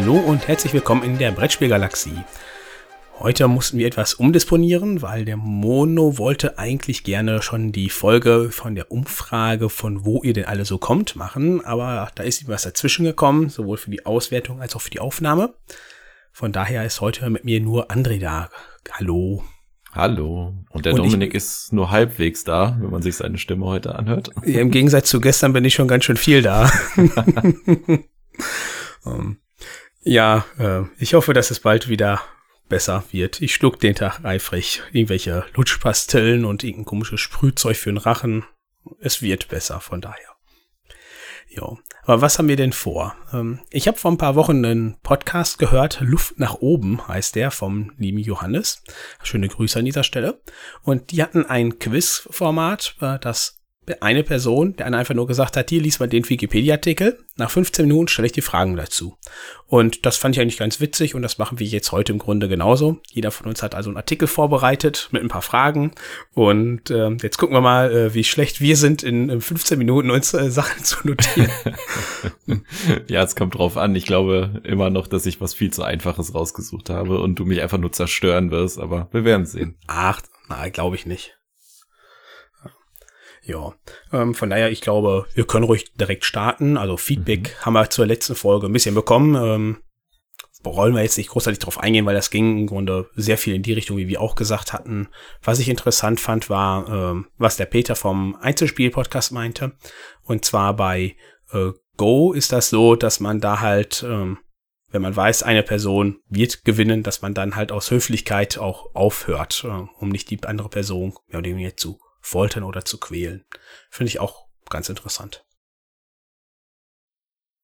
[0.00, 2.14] Hallo und herzlich willkommen in der Brettspielgalaxie.
[3.18, 8.76] Heute mussten wir etwas umdisponieren, weil der Mono wollte eigentlich gerne schon die Folge von
[8.76, 11.64] der Umfrage, von wo ihr denn alle so kommt, machen.
[11.64, 15.00] Aber da ist ihm was dazwischen gekommen, sowohl für die Auswertung als auch für die
[15.00, 15.54] Aufnahme.
[16.30, 18.50] Von daher ist heute mit mir nur André da.
[18.92, 19.42] Hallo.
[19.90, 20.54] Hallo.
[20.70, 24.30] Und der und Dominik ist nur halbwegs da, wenn man sich seine Stimme heute anhört.
[24.44, 26.70] Im Gegensatz zu gestern bin ich schon ganz schön viel da.
[29.02, 29.38] um,
[30.02, 32.20] ja, äh, ich hoffe, dass es bald wieder
[32.68, 33.40] besser wird.
[33.40, 38.44] Ich schluck den Tag eifrig irgendwelche Lutschpastillen und irgendein komisches Sprühzeug für den Rachen.
[39.00, 40.28] Es wird besser, von daher.
[41.48, 41.78] Jo.
[42.02, 43.16] Aber was haben wir denn vor?
[43.32, 47.50] Ähm, ich habe vor ein paar Wochen einen Podcast gehört, Luft nach oben heißt der,
[47.50, 48.82] vom lieben Johannes.
[49.22, 50.40] Schöne Grüße an dieser Stelle.
[50.82, 53.57] Und die hatten ein Quiz-Format, äh, das
[54.00, 57.18] eine Person, der einfach nur gesagt hat, hier liest mal den Wikipedia-Artikel.
[57.36, 59.16] Nach 15 Minuten stelle ich die Fragen dazu.
[59.66, 62.48] Und das fand ich eigentlich ganz witzig und das machen wir jetzt heute im Grunde
[62.48, 63.00] genauso.
[63.10, 65.92] Jeder von uns hat also einen Artikel vorbereitet mit ein paar Fragen.
[66.34, 70.10] Und äh, jetzt gucken wir mal, äh, wie schlecht wir sind, in, in 15 Minuten
[70.10, 71.50] uns äh, Sachen zu notieren.
[73.08, 73.94] ja, es kommt drauf an.
[73.94, 77.62] Ich glaube immer noch, dass ich was viel zu Einfaches rausgesucht habe und du mich
[77.62, 79.76] einfach nur zerstören wirst, aber wir werden sehen.
[79.86, 81.37] Ach, na, glaube ich nicht.
[83.48, 83.72] Ja,
[84.12, 86.76] ähm, von daher, ich glaube, wir können ruhig direkt starten.
[86.76, 87.64] Also Feedback mhm.
[87.64, 89.34] haben wir zur letzten Folge ein bisschen bekommen.
[89.34, 89.78] Ähm,
[90.62, 93.62] wollen wir jetzt nicht großartig drauf eingehen, weil das ging im Grunde sehr viel in
[93.62, 95.08] die Richtung, wie wir auch gesagt hatten.
[95.42, 99.72] Was ich interessant fand, war, ähm, was der Peter vom Einzelspiel-Podcast meinte.
[100.24, 101.16] Und zwar bei
[101.52, 104.38] äh, Go ist das so, dass man da halt, ähm,
[104.90, 109.64] wenn man weiß, eine Person wird gewinnen, dass man dann halt aus Höflichkeit auch aufhört,
[109.64, 111.98] äh, um nicht die andere Person mehr oder weniger zu
[112.28, 113.44] foltern oder zu quälen.
[113.90, 115.44] Finde ich auch ganz interessant.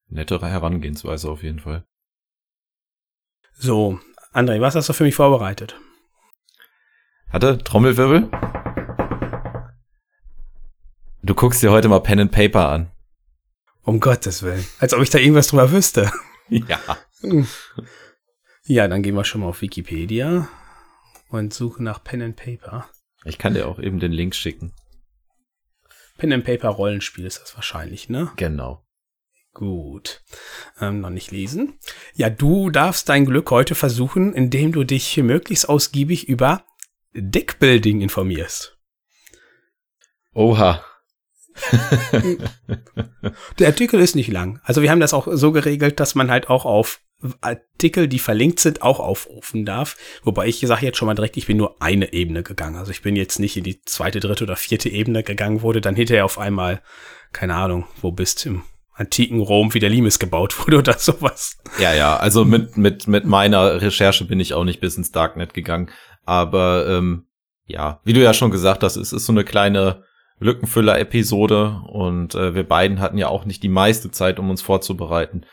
[0.08, 1.84] Nettere Herangehensweise auf jeden Fall.
[3.52, 4.00] So,
[4.32, 5.76] André, was hast du für mich vorbereitet?
[7.28, 8.30] Hatte Trommelwirbel?
[11.22, 12.90] Du guckst dir heute mal Pen and Paper an.
[13.82, 14.64] Um Gottes Willen.
[14.78, 16.10] Als ob ich da irgendwas drüber wüsste.
[16.50, 16.78] Ja.
[18.64, 20.46] Ja, dann gehen wir schon mal auf Wikipedia
[21.30, 22.86] und suchen nach Pen and Paper.
[23.24, 24.72] Ich kann dir auch eben den Link schicken.
[26.18, 28.30] Pen and Paper Rollenspiel ist das wahrscheinlich, ne?
[28.36, 28.84] Genau.
[29.52, 30.22] Gut.
[30.80, 31.78] Ähm, noch nicht lesen.
[32.14, 36.64] Ja, du darfst dein Glück heute versuchen, indem du dich möglichst ausgiebig über
[37.14, 38.76] Deckbuilding informierst.
[40.32, 40.84] Oha.
[43.58, 44.60] Der Artikel ist nicht lang.
[44.64, 47.00] Also wir haben das auch so geregelt, dass man halt auch auf
[47.40, 49.96] Artikel, die verlinkt sind, auch aufrufen darf.
[50.22, 52.76] Wobei ich sage jetzt schon mal direkt, ich bin nur eine Ebene gegangen.
[52.76, 55.96] Also ich bin jetzt nicht in die zweite, dritte oder vierte Ebene gegangen, wurde dann
[55.96, 56.82] hinterher auf einmal,
[57.32, 61.58] keine Ahnung, wo bist im antiken Rom, wie der Limes gebaut wurde oder sowas.
[61.78, 65.54] Ja, ja, also mit, mit, mit meiner Recherche bin ich auch nicht bis ins Darknet
[65.54, 65.90] gegangen.
[66.24, 67.26] Aber ähm,
[67.66, 70.04] ja, wie du ja schon gesagt hast, es ist so eine kleine
[70.40, 75.46] Lückenfüller-Episode und äh, wir beiden hatten ja auch nicht die meiste Zeit, um uns vorzubereiten.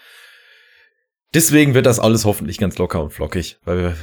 [1.34, 3.96] Deswegen wird das alles hoffentlich ganz locker und flockig, weil wir,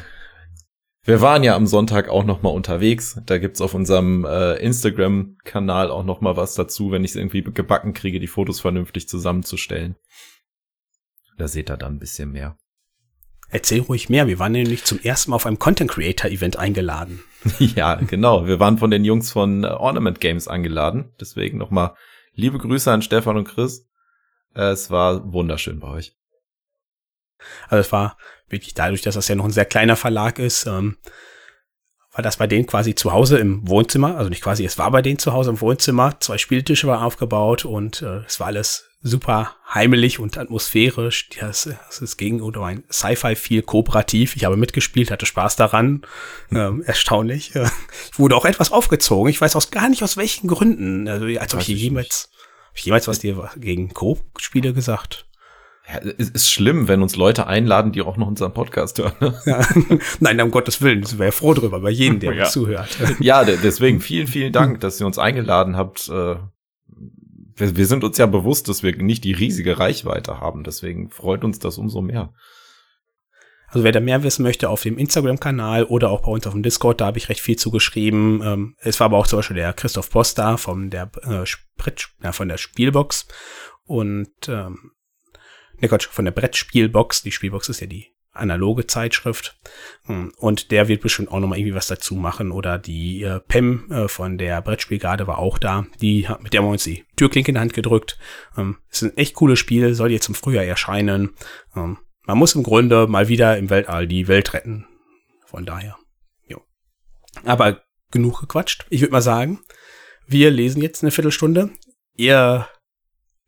[1.02, 3.20] wir waren ja am Sonntag auch noch mal unterwegs.
[3.26, 7.42] Da gibt's auf unserem äh, Instagram-Kanal auch noch mal was dazu, wenn ich es irgendwie
[7.42, 9.96] gebacken kriege, die Fotos vernünftig zusammenzustellen.
[11.36, 12.56] Da seht ihr dann ein bisschen mehr.
[13.50, 14.26] Erzähl ruhig mehr.
[14.26, 17.22] Wir waren nämlich zum ersten Mal auf einem Content Creator Event eingeladen.
[17.58, 18.46] ja, genau.
[18.46, 21.12] Wir waren von den Jungs von äh, Ornament Games eingeladen.
[21.20, 21.94] Deswegen nochmal
[22.34, 23.88] liebe Grüße an Stefan und Chris.
[24.54, 26.14] Äh, es war wunderschön bei euch.
[27.68, 30.96] Also es war wirklich dadurch, dass das ja noch ein sehr kleiner Verlag ist, ähm,
[32.12, 35.02] war das bei denen quasi zu Hause im Wohnzimmer, also nicht quasi, es war bei
[35.02, 39.56] denen zu Hause im Wohnzimmer, zwei Spieltische waren aufgebaut und äh, es war alles super
[39.72, 41.28] heimelig und atmosphärisch.
[41.40, 44.36] Das, das ist gegen oder ein Sci-Fi viel kooperativ.
[44.36, 46.02] Ich habe mitgespielt, hatte Spaß daran.
[46.50, 47.54] Ähm, erstaunlich.
[47.54, 49.30] Ich wurde auch etwas aufgezogen.
[49.30, 51.08] Ich weiß auch gar nicht aus welchen Gründen.
[51.08, 52.30] Also, als ob ich jemals,
[52.74, 55.26] ich jemals was dir gegen Coop-Spiele gesagt.
[55.90, 59.14] Ja, es ist schlimm, wenn uns Leute einladen, die auch noch unseren Podcast hören.
[59.20, 59.40] Ne?
[59.46, 59.66] Ja.
[60.20, 62.44] Nein, um Gottes Willen, ich wäre froh drüber, bei jedem, der ja.
[62.44, 62.90] uns zuhört.
[63.20, 66.10] Ja, deswegen vielen, vielen Dank, dass ihr uns eingeladen habt.
[67.58, 70.64] Äh, wir sind uns ja bewusst, dass wir nicht die riesige Reichweite haben.
[70.64, 72.32] Deswegen freut uns das umso mehr.
[73.70, 76.62] Also wer da mehr wissen möchte, auf dem Instagram-Kanal oder auch bei uns auf dem
[76.62, 78.40] Discord, da habe ich recht viel zugeschrieben.
[78.42, 82.32] Ähm, es war aber auch zum Beispiel der Christoph Poster von der, äh, Sprit, ja,
[82.32, 83.28] von der Spielbox
[83.84, 84.92] und ähm,
[85.78, 87.22] ne Gott, von der Brettspielbox.
[87.22, 88.06] Die Spielbox ist ja die
[88.38, 89.58] analoge Zeitschrift.
[90.04, 92.50] Hm, und der wird bestimmt auch nochmal irgendwie was dazu machen.
[92.50, 95.86] Oder die äh, Pem äh, von der Brettspielgarde war auch da.
[96.00, 98.18] Die hat, mit der haben wir uns die Türklinke in die Hand gedrückt.
[98.56, 101.34] Ähm, ist ein echt cooles Spiel, soll jetzt im Frühjahr erscheinen.
[101.76, 104.86] Ähm, man muss im Grunde mal wieder im Weltall die Welt retten.
[105.46, 105.96] Von daher.
[106.46, 106.60] Jo.
[107.44, 108.86] Aber genug gequatscht.
[108.90, 109.60] Ich würde mal sagen,
[110.26, 111.70] wir lesen jetzt eine Viertelstunde.
[112.16, 112.68] Ihr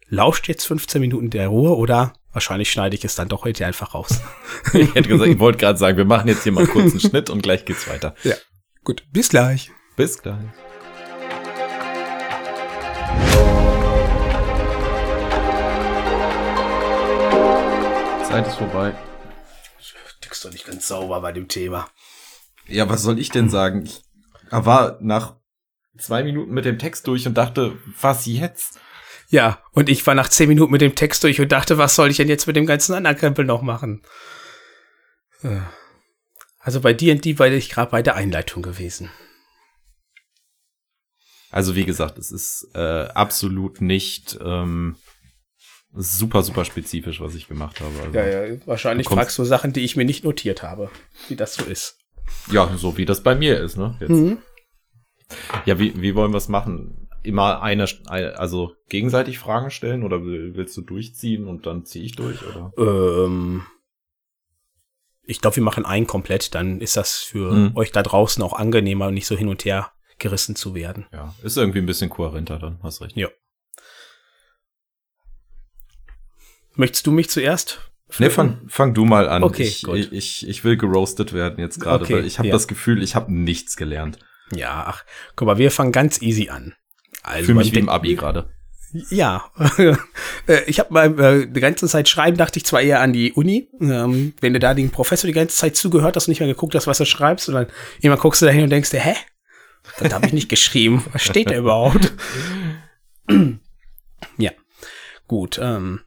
[0.09, 3.95] lauscht jetzt 15 Minuten der Ruhe oder wahrscheinlich schneide ich es dann doch heute einfach
[3.95, 4.21] raus.
[4.73, 7.43] ich hätte gesagt, ich wollte gerade sagen, wir machen jetzt hier mal einen Schnitt und
[7.43, 8.15] gleich geht's weiter.
[8.25, 8.35] Ja.
[8.85, 9.71] Gut, bis gleich.
[9.97, 10.39] Bis gleich.
[18.29, 18.95] Zeit ist vorbei.
[20.23, 21.89] Du bist doch nicht ganz sauber bei dem Thema.
[22.69, 23.85] Ja, was soll ich denn sagen?
[23.85, 24.03] Ich
[24.51, 25.37] war nach
[25.99, 28.79] zwei Minuten mit dem Text durch und dachte, was jetzt?
[29.31, 32.11] Ja, und ich war nach zehn Minuten mit dem Text durch und dachte, was soll
[32.11, 34.03] ich denn jetzt mit dem ganzen Anerkrempel noch machen?
[35.43, 35.61] Äh.
[36.59, 39.11] Also bei D&D war ich gerade bei der Einleitung gewesen.
[41.51, 44.97] Also wie gesagt, es ist äh, absolut nicht ähm,
[45.93, 47.95] super, super spezifisch, was ich gemacht habe.
[48.03, 50.91] Also, ja, ja, wahrscheinlich du fragst du Sachen, die ich mir nicht notiert habe,
[51.29, 51.97] wie das so ist.
[52.53, 53.97] Ja, so wie das bei mir ist, ne?
[54.01, 54.11] Jetzt.
[54.11, 54.39] Mhm.
[55.65, 57.00] Ja, wie, wie wollen wir es machen?
[57.23, 62.39] Immer eine, also gegenseitig Fragen stellen oder willst du durchziehen und dann ziehe ich durch,
[62.47, 62.73] oder?
[62.79, 63.63] Ähm,
[65.25, 67.77] ich glaube, wir machen einen komplett, dann ist das für mhm.
[67.77, 71.07] euch da draußen auch angenehmer und nicht so hin und her gerissen zu werden.
[71.13, 73.17] Ja, ist irgendwie ein bisschen kohärenter dann, hast recht.
[73.17, 73.29] Ja.
[76.75, 77.91] Möchtest du mich zuerst?
[78.19, 79.45] Ne, fang, fang du mal an.
[79.45, 80.13] Okay, ich, gut.
[80.13, 82.53] Ich, ich will geroastet werden jetzt gerade, okay, weil ich habe ja.
[82.53, 84.19] das Gefühl, ich habe nichts gelernt.
[84.53, 85.05] Ja, ach,
[85.37, 86.75] guck mal, wir fangen ganz easy an.
[87.31, 88.51] Also Fühl mich wie im Abi gerade.
[89.11, 93.13] Ja, äh, ich habe mal äh, die ganze Zeit schreiben, dachte ich zwar eher an
[93.13, 96.41] die Uni, ähm, wenn du da den Professor die ganze Zeit zugehört hast und nicht
[96.41, 97.67] mehr geguckt hast, was er schreibst, und dann
[98.01, 99.15] immer guckst du da hin und denkst dir, hä?
[99.99, 101.05] Das habe ich nicht geschrieben.
[101.13, 102.13] Was steht da überhaupt?
[104.39, 104.51] ja,
[105.29, 105.61] gut.
[105.63, 106.01] Ähm,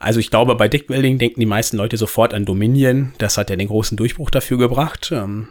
[0.00, 3.14] also ich glaube, bei Deckbuilding denken die meisten Leute sofort an Dominion.
[3.18, 5.10] Das hat ja den großen Durchbruch dafür gebracht.
[5.12, 5.48] Ähm,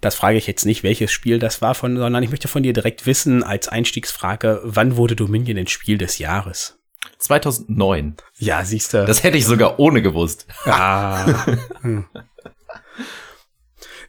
[0.00, 2.72] das frage ich jetzt nicht, welches Spiel das war, von, sondern ich möchte von dir
[2.72, 6.78] direkt wissen, als Einstiegsfrage, wann wurde Dominion ein Spiel des Jahres?
[7.18, 8.16] 2009.
[8.38, 9.04] Ja, siehst du.
[9.04, 10.46] Das hätte ich sogar ohne gewusst.
[10.64, 11.46] Ah.
[11.80, 12.06] hm.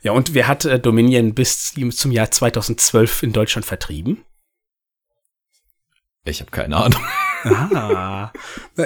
[0.01, 4.23] Ja, und wer hat äh, Dominion bis zum Jahr 2012 in Deutschland vertrieben?
[6.25, 7.01] Ich habe keine Ahnung.
[7.45, 8.31] Ah.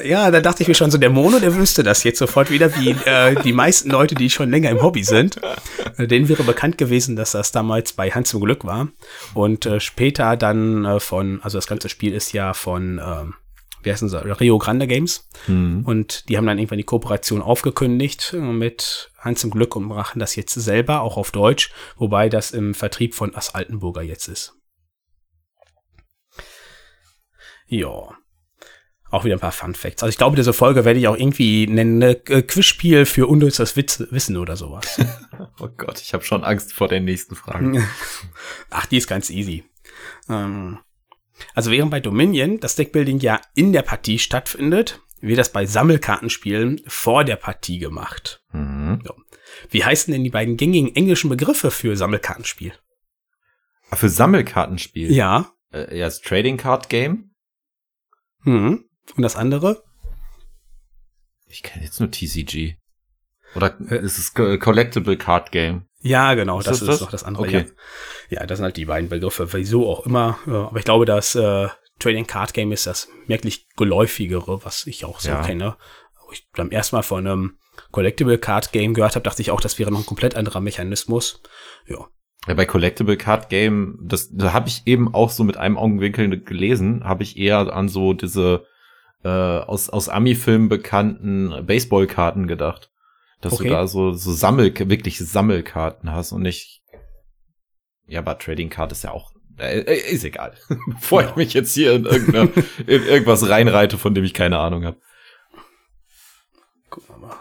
[0.03, 2.75] Ja, da dachte ich mir schon so, der Mono, der wüsste das jetzt sofort wieder,
[2.75, 5.39] wie äh, die meisten Leute, die schon länger im Hobby sind.
[5.97, 8.89] Äh, denen wäre bekannt gewesen, dass das damals bei Hans zum Glück war.
[9.33, 13.25] Und äh, später dann äh, von, also das ganze Spiel ist ja von, äh,
[13.83, 15.27] wie heißen sie, Rio Grande Games.
[15.47, 15.83] Mhm.
[15.85, 20.19] Und die haben dann irgendwann die Kooperation aufgekündigt äh, mit Hans zum Glück und machen
[20.19, 24.53] das jetzt selber, auch auf Deutsch, wobei das im Vertrieb von As Altenburger jetzt ist.
[27.67, 28.18] Ja.
[29.11, 30.03] Auch wieder ein paar Fun Facts.
[30.03, 34.03] Also ich glaube, diese Folge werde ich auch irgendwie nennen, äh, Quizspiel für unnützes Witz,
[34.11, 34.99] Wissen oder sowas.
[35.59, 37.83] oh Gott, ich habe schon Angst vor den nächsten Fragen.
[38.69, 39.63] Ach, die ist ganz easy.
[40.29, 40.79] Ähm,
[41.55, 46.81] also während bei Dominion das Deckbuilding ja in der Partie stattfindet, wird das bei Sammelkartenspielen
[46.87, 48.43] vor der Partie gemacht.
[48.51, 49.01] Mhm.
[49.03, 49.15] So.
[49.69, 52.73] Wie heißen denn die beiden gängigen englischen Begriffe für Sammelkartenspiel?
[53.89, 55.11] Ah, für Sammelkartenspiel?
[55.11, 55.51] Ja.
[55.73, 57.31] Äh, ja, das Trading Card Game.
[58.43, 58.85] Mhm.
[59.15, 59.83] Und das andere?
[61.45, 62.75] Ich kenne jetzt nur TCG.
[63.55, 65.85] Oder äh, ist es Collectible Card Game?
[66.01, 67.43] Ja, genau, ist das, das, ist doch das andere.
[67.43, 67.65] Okay.
[68.29, 68.41] Ja.
[68.41, 70.39] ja, das sind halt die beiden Begriffe, wieso auch immer.
[70.45, 71.67] Aber ich glaube, das äh,
[71.99, 75.41] Trading Card Game ist das merklich geläufigere, was ich auch so ja.
[75.41, 75.75] kenne.
[76.25, 77.57] Wo ich beim ersten Mal von einem
[77.91, 81.41] Collectible Card Game gehört habe, dachte ich auch, das wäre noch ein komplett anderer Mechanismus.
[81.85, 82.07] Ja.
[82.47, 86.41] Ja, bei Collectible Card Game, das, da habe ich eben auch so mit einem Augenwinkel
[86.41, 88.65] gelesen, habe ich eher an so diese
[89.23, 92.91] äh, aus, aus Ami-Filmen bekannten Baseballkarten gedacht.
[93.41, 93.65] Dass okay.
[93.65, 96.81] du da so, so Sammel, wirklich Sammelkarten hast und nicht.
[98.05, 99.31] Ja, aber Trading Card ist ja auch.
[99.57, 100.55] Äh, äh ist egal.
[100.87, 101.29] Bevor ja.
[101.29, 104.97] ich mich jetzt hier in, in irgendwas reinreite, von dem ich keine Ahnung habe.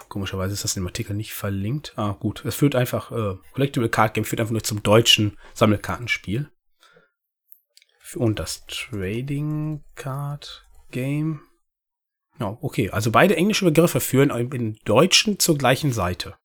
[0.09, 1.93] Komischerweise ist das in dem Artikel nicht verlinkt.
[1.97, 2.45] Ah, gut.
[2.45, 6.51] Es führt einfach, äh, Collectible Card Game führt einfach nur zum deutschen Sammelkartenspiel.
[8.15, 11.41] Und das Trading Card Game
[12.41, 12.91] ja, okay.
[12.91, 16.37] Also beide englische Begriffe führen im Deutschen zur gleichen Seite.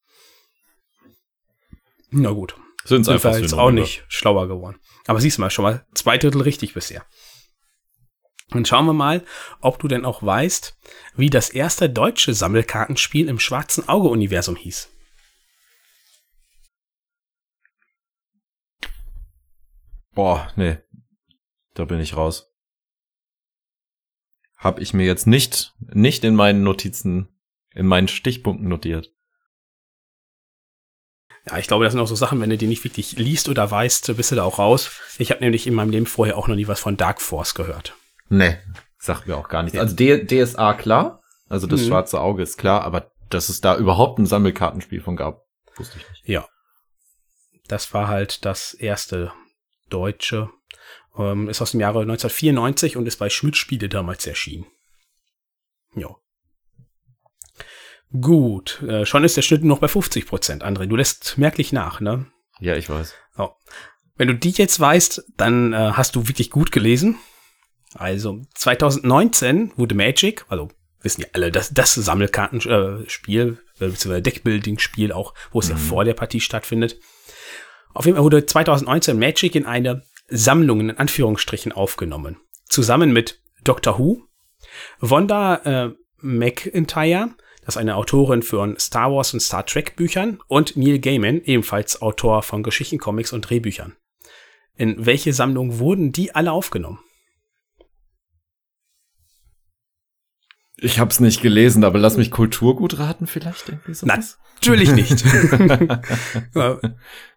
[2.10, 2.56] Na gut.
[2.84, 4.80] Sind einfach jetzt auch nicht schlauer geworden.
[5.08, 7.06] Aber siehst du mal, schon mal zwei Drittel richtig bisher.
[8.52, 9.26] Und schauen wir mal,
[9.62, 10.78] ob du denn auch weißt,
[11.16, 14.90] wie das erste deutsche Sammelkartenspiel im schwarzen Auge-Universum hieß.
[20.14, 20.78] Boah, nee.
[21.74, 22.53] Da bin ich raus
[24.64, 27.30] habe ich mir jetzt nicht, nicht in meinen Notizen
[27.76, 29.12] in meinen Stichpunkten notiert.
[31.46, 33.70] Ja, ich glaube, das sind auch so Sachen, wenn du die nicht wirklich liest oder
[33.70, 34.92] weißt, bist du da auch raus.
[35.18, 37.96] Ich habe nämlich in meinem Leben vorher auch noch nie was von Dark Force gehört.
[38.30, 38.58] Nee,
[38.98, 39.78] sagt mir auch gar nichts.
[39.78, 41.88] Also D DSA klar, also das mhm.
[41.88, 45.44] schwarze Auge ist klar, aber dass es da überhaupt ein Sammelkartenspiel von gab,
[45.76, 46.28] wusste ich nicht.
[46.28, 46.48] Ja.
[47.68, 49.34] Das war halt das erste
[49.90, 50.50] deutsche.
[51.18, 54.66] Ähm, ist aus dem Jahre 1994 und ist bei Schmidt Spiele damals erschienen.
[55.96, 56.16] Ja.
[58.20, 60.86] Gut, äh, schon ist der Schnitt noch bei 50 Prozent, André.
[60.86, 62.28] Du lässt merklich nach, ne?
[62.60, 63.16] Ja, ich weiß.
[63.38, 63.50] Oh.
[64.16, 67.18] Wenn du die jetzt weißt, dann äh, hast du wirklich gut gelesen.
[67.96, 70.70] Also 2019 wurde Magic, also
[71.02, 75.72] wissen ja alle, das, das Sammelkartenspiel, äh, beziehungsweise Deckbuilding-Spiel auch, wo es mhm.
[75.72, 77.00] ja vor der Partie stattfindet.
[77.94, 80.04] Auf jeden Fall wurde 2019 Magic in eine
[80.36, 82.38] Sammlung in Anführungsstrichen aufgenommen.
[82.66, 84.24] Zusammen mit Doctor Who,
[85.00, 87.30] Wanda äh, McIntyre,
[87.62, 92.02] das ist eine Autorin von Star Wars und Star Trek Büchern, und Neil Gaiman, ebenfalls
[92.02, 93.96] Autor von Geschichtencomics und Drehbüchern.
[94.76, 97.00] In welche Sammlung wurden die alle aufgenommen?
[100.84, 104.06] Ich hab's nicht gelesen, aber lass mich Kulturgut raten vielleicht irgendwie so.
[104.06, 105.24] Natürlich nicht.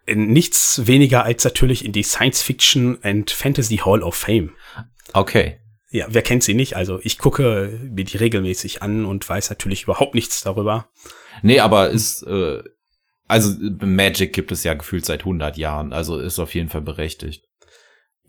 [0.05, 4.51] nichts weniger als natürlich in die Science Fiction and Fantasy Hall of Fame.
[5.13, 5.59] Okay.
[5.89, 6.75] Ja, wer kennt sie nicht?
[6.75, 10.89] Also ich gucke mir die regelmäßig an und weiß natürlich überhaupt nichts darüber.
[11.41, 12.61] Nee, aber ist, äh,
[13.29, 17.45] also Magic gibt es ja gefühlt seit 100 Jahren, also ist auf jeden Fall berechtigt.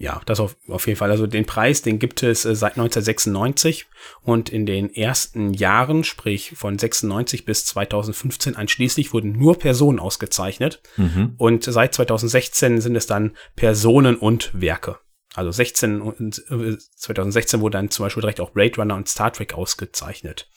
[0.01, 1.11] Ja, das auf, auf jeden Fall.
[1.11, 3.87] Also den Preis, den gibt es äh, seit 1996
[4.23, 10.81] und in den ersten Jahren, sprich von 96 bis 2015 einschließlich, wurden nur Personen ausgezeichnet.
[10.97, 11.35] Mhm.
[11.37, 15.01] Und seit 2016 sind es dann Personen und Werke.
[15.35, 19.33] Also 16 und äh, 2016 wurde dann zum Beispiel direkt auch Blade Runner und Star
[19.33, 20.49] Trek ausgezeichnet.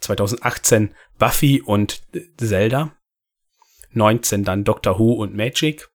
[0.00, 2.02] 2018 Buffy und
[2.38, 2.96] Zelda.
[3.90, 5.88] 19 dann Doctor Who und Magic.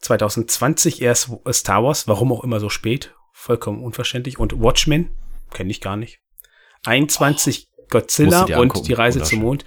[0.00, 4.38] 2020 erst Star Wars, warum auch immer so spät, vollkommen unverständlich.
[4.38, 5.10] Und Watchmen,
[5.52, 6.20] kenne ich gar nicht.
[6.84, 9.64] 21 oh, Godzilla und die Reise zum Mond.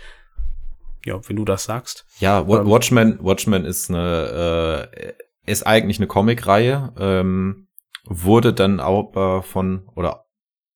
[1.05, 2.05] Ja, wenn du das sagst.
[2.19, 5.13] Ja, ähm, Watchmen, Watchmen ist eine, äh,
[5.45, 7.67] ist eigentlich eine Comicreihe, ähm,
[8.05, 10.25] wurde dann aber von, oder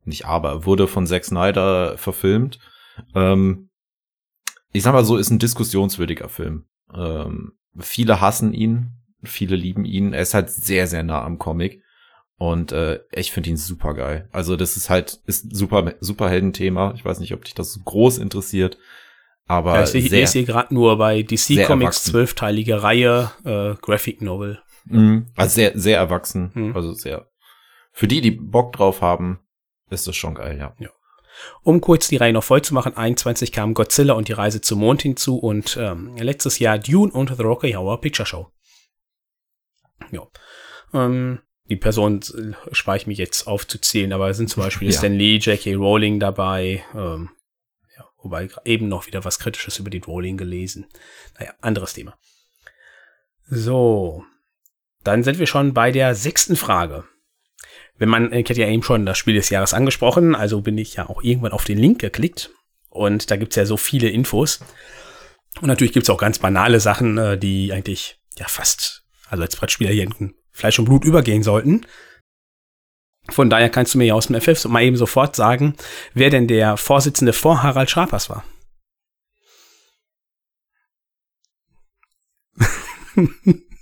[0.05, 2.59] nicht aber, wurde von Zack Snyder verfilmt.
[3.15, 3.69] Ähm,
[4.71, 6.65] ich sag mal so, ist ein diskussionswürdiger Film.
[6.93, 10.13] Ähm, viele hassen ihn, viele lieben ihn.
[10.13, 11.81] Er ist halt sehr, sehr nah am Comic.
[12.37, 14.27] Und äh, ich finde ihn super geil.
[14.31, 16.93] Also das ist halt, ist super, super Heldenthema.
[16.95, 18.77] Ich weiß nicht, ob dich das so groß interessiert.
[19.45, 24.59] Aber ja, ich, sehe hier gerade nur bei DC Comics zwölfteilige Reihe, äh, Graphic Novel.
[24.85, 25.27] Mhm.
[25.35, 26.51] Also sehr, sehr erwachsen.
[26.53, 26.75] Mhm.
[26.75, 27.27] Also sehr.
[27.91, 29.39] Für die, die Bock drauf haben,
[29.89, 30.73] ist das schon geil, ja.
[30.79, 30.89] ja.
[31.61, 34.79] Um kurz die Reihe noch voll zu machen, 21 kam Godzilla und die Reise zum
[34.79, 38.47] Mond hinzu und ähm, letztes Jahr Dune und The Rocky Horror Picture Show.
[40.11, 40.27] Ja.
[40.93, 44.97] Ähm, die Personen äh, spare ich mich jetzt aufzuzählen, aber es sind zum Beispiel ja.
[44.97, 45.75] Stan Lee, J.K.
[45.75, 47.29] Rowling dabei, ähm,
[47.97, 50.87] ja, wobei eben noch wieder was Kritisches über die Rowling gelesen.
[51.39, 52.17] Naja, anderes Thema.
[53.45, 54.23] So,
[55.03, 57.05] dann sind wir schon bei der sechsten Frage.
[57.97, 60.95] Wenn man, ich hätte ja eben schon das Spiel des Jahres angesprochen, also bin ich
[60.95, 62.51] ja auch irgendwann auf den Link geklickt
[62.89, 64.59] und da gibt's ja so viele Infos.
[65.61, 69.02] Und natürlich gibt's auch ganz banale Sachen, äh, die eigentlich ja fast,
[69.33, 71.85] also als Brettspieler hier in Fleisch und Blut übergehen sollten.
[73.29, 75.75] Von daher kannst du mir ja aus dem FF mal eben sofort sagen,
[76.13, 78.43] wer denn der Vorsitzende vor Harald Schrapers war.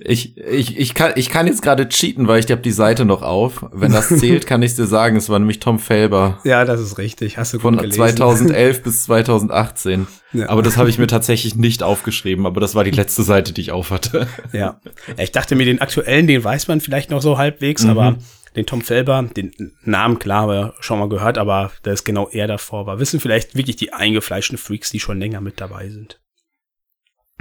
[0.00, 3.22] Ich, ich, ich, kann, ich kann jetzt gerade cheaten, weil ich habe die Seite noch
[3.22, 3.64] auf.
[3.72, 6.38] Wenn das zählt, kann ich dir sagen, es war nämlich Tom Felber.
[6.44, 7.38] Ja, das ist richtig.
[7.38, 7.96] Hast du gut Von gelesen.
[7.96, 10.06] 2011 bis 2018.
[10.32, 10.48] Ja.
[10.48, 13.60] Aber das habe ich mir tatsächlich nicht aufgeschrieben, aber das war die letzte Seite, die
[13.60, 14.26] ich aufhatte.
[14.52, 14.80] Ja.
[15.16, 17.90] Ich dachte mir, den aktuellen, den weiß man vielleicht noch so halbwegs, mhm.
[17.90, 18.16] aber
[18.56, 19.52] den Tom Felber, den
[19.84, 22.98] Namen klar, haben wir schon mal gehört, aber da ist genau er davor war.
[22.98, 26.20] Wissen vielleicht wirklich die eingefleischten Freaks, die schon länger mit dabei sind.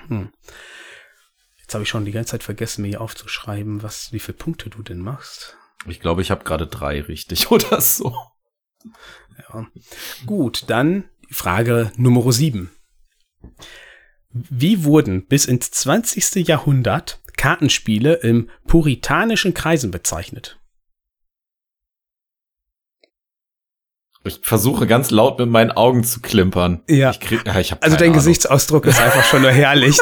[0.08, 0.30] Hm.
[1.70, 4.72] Jetzt habe ich schon die ganze Zeit vergessen, mir hier aufzuschreiben, was, wie viele Punkte
[4.72, 5.56] du denn machst.
[5.86, 8.12] Ich glaube, ich habe gerade drei richtig oder so.
[9.38, 9.68] Ja.
[10.26, 12.72] Gut, dann Frage Nummer sieben.
[14.32, 16.48] Wie wurden bis ins 20.
[16.48, 20.60] Jahrhundert Kartenspiele im puritanischen Kreisen bezeichnet?
[24.24, 26.82] Ich versuche ganz laut mit meinen Augen zu klimpern.
[26.88, 27.12] Ja.
[27.12, 28.16] Ich krieg, ja ich also dein Ahnung.
[28.16, 30.00] Gesichtsausdruck ist einfach schon nur herrlich.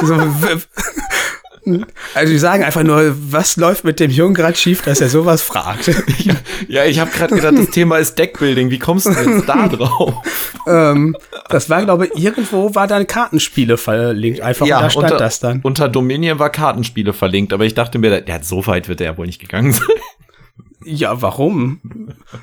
[2.13, 5.41] Also die sagen einfach nur, was läuft mit dem Jungen gerade schief, dass er sowas
[5.41, 5.91] fragt.
[6.67, 8.69] ja, ich habe gerade gedacht, das Thema ist Deckbuilding.
[8.69, 10.13] Wie kommst du denn jetzt da drauf?
[10.67, 11.15] ähm,
[11.49, 14.41] das war, glaube ich, irgendwo war dann Kartenspiele verlinkt.
[14.41, 15.61] Einfach ja, da stand unter, das dann.
[15.61, 19.17] Unter Dominion war Kartenspiele verlinkt, aber ich dachte mir, ja, so weit wird er ja
[19.17, 19.87] wohl nicht gegangen sein.
[20.83, 21.81] Ja, warum?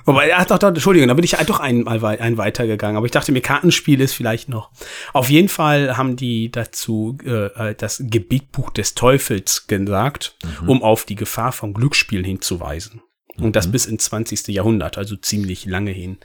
[0.05, 2.97] Wobei, ja, doch, doch, Entschuldigung, da bin ich doch einmal ein weitergegangen.
[2.97, 4.71] Aber ich dachte mir, Kartenspiel ist vielleicht noch.
[5.13, 10.69] Auf jeden Fall haben die dazu äh, das Gebetbuch des Teufels gesagt, mhm.
[10.69, 13.03] um auf die Gefahr von Glücksspielen hinzuweisen.
[13.37, 13.53] Und mhm.
[13.53, 14.49] das bis ins 20.
[14.49, 16.19] Jahrhundert, also ziemlich lange hin.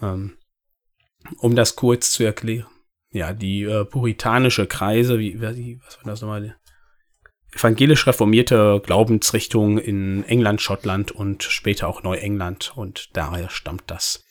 [0.00, 0.36] Ähm,
[1.38, 2.68] um das kurz zu erklären.
[3.10, 6.56] Ja, die äh, puritanische Kreise, wie, wie was war das nochmal?
[7.54, 14.24] Evangelisch reformierte Glaubensrichtung in England, Schottland und später auch Neuengland und daher stammt das.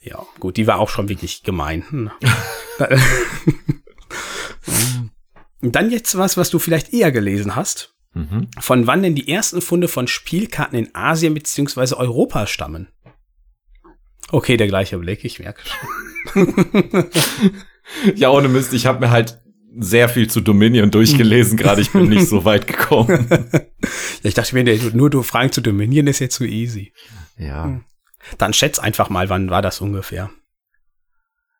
[0.00, 1.84] Ja, gut, die war auch schon wirklich gemein.
[1.90, 2.10] Hm.
[5.62, 7.94] Dann jetzt was, was du vielleicht eher gelesen hast.
[8.14, 8.48] Mhm.
[8.58, 11.94] Von wann denn die ersten Funde von Spielkarten in Asien bzw.
[11.94, 12.88] Europa stammen?
[14.32, 15.62] Okay, der gleiche Blick, ich merke
[16.34, 17.10] schon.
[18.14, 19.40] ja, ohne Mist, ich habe mir halt
[19.78, 23.28] sehr viel zu Dominion durchgelesen, gerade ich bin nicht so weit gekommen.
[24.22, 26.92] ich dachte mir, nur du Fragen zu Dominion ist jetzt zu easy.
[27.36, 27.64] Ja.
[27.64, 27.84] Hm.
[28.38, 30.30] Dann schätz einfach mal, wann war das ungefähr?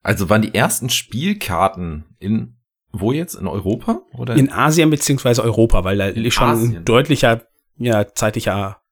[0.02, 2.56] Also waren die ersten Spielkarten in
[2.92, 3.34] wo jetzt?
[3.34, 4.02] In Europa?
[4.12, 4.34] Oder?
[4.34, 6.76] In Asien beziehungsweise Europa, weil da ist schon Asien.
[6.76, 8.82] ein deutlicher, ja, zeitlicher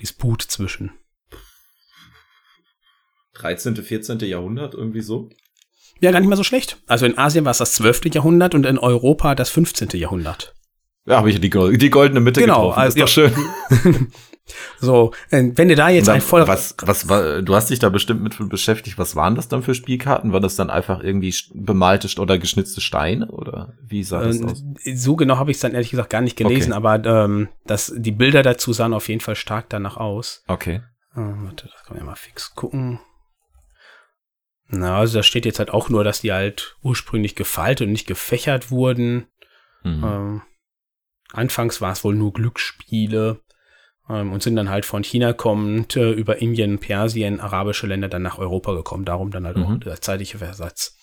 [0.00, 0.92] Disput zwischen.
[3.34, 4.20] 13., 14.
[4.20, 5.28] Jahrhundert, irgendwie so?
[6.00, 6.78] Ja, gar nicht mal so schlecht.
[6.86, 8.06] Also in Asien war es das 12.
[8.12, 9.88] Jahrhundert und in Europa das 15.
[9.94, 10.54] Jahrhundert.
[11.06, 12.80] Ja, habe ich die, die, goldene Mitte genau, getroffen.
[12.80, 13.32] Also, ist doch schön.
[14.80, 17.78] so, äh, wenn du da jetzt dann, ein voll was, was, was, du hast dich
[17.78, 18.96] da bestimmt mit beschäftigt.
[18.96, 20.32] Was waren das dann für Spielkarten?
[20.32, 24.64] War das dann einfach irgendwie bemalte oder geschnitzte Steine oder wie sah das äh, aus?
[24.94, 26.86] So genau habe ich es dann ehrlich gesagt gar nicht gelesen, okay.
[26.86, 30.42] aber ähm, das, die Bilder dazu sahen auf jeden Fall stark danach aus.
[30.48, 30.80] Okay.
[31.14, 32.98] Äh, warte, das kann man ja mal fix gucken.
[34.68, 38.06] Na, also da steht jetzt halt auch nur, dass die halt ursprünglich gefaltet und nicht
[38.06, 39.26] gefächert wurden.
[39.82, 40.04] Mhm.
[40.04, 40.42] Ähm,
[41.32, 43.40] anfangs war es wohl nur Glücksspiele
[44.08, 48.22] ähm, und sind dann halt von China kommend äh, über Indien, Persien, arabische Länder dann
[48.22, 49.04] nach Europa gekommen.
[49.04, 49.64] Darum dann halt mhm.
[49.64, 50.96] auch der zeitliche Versatz.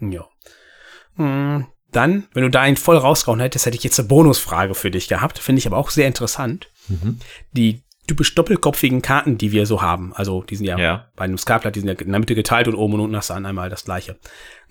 [0.00, 0.28] Ja.
[1.16, 1.66] Mhm.
[1.90, 5.08] Dann, wenn du da einen voll rausgehauen hättest, hätte ich jetzt eine Bonusfrage für dich
[5.08, 5.38] gehabt.
[5.38, 6.70] Finde ich aber auch sehr interessant.
[6.88, 7.18] Mhm.
[7.52, 10.12] Die typisch doppelkopfigen Karten, die wir so haben.
[10.14, 11.12] Also die sind ja, ja.
[11.14, 13.30] bei einem Skarblatt, die sind ja in der Mitte geteilt und oben und unten hast
[13.30, 14.18] du einmal das gleiche.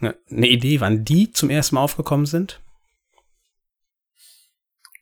[0.01, 2.59] Eine Idee, wann die zum ersten Mal aufgekommen sind?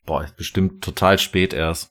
[0.04, 1.90] Boah, bestimmt total spät erst.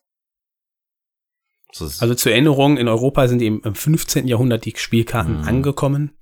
[1.78, 4.28] Also zur Erinnerung, in Europa sind eben im 15.
[4.28, 5.48] Jahrhundert die Spielkarten mhm.
[5.48, 6.18] angekommen.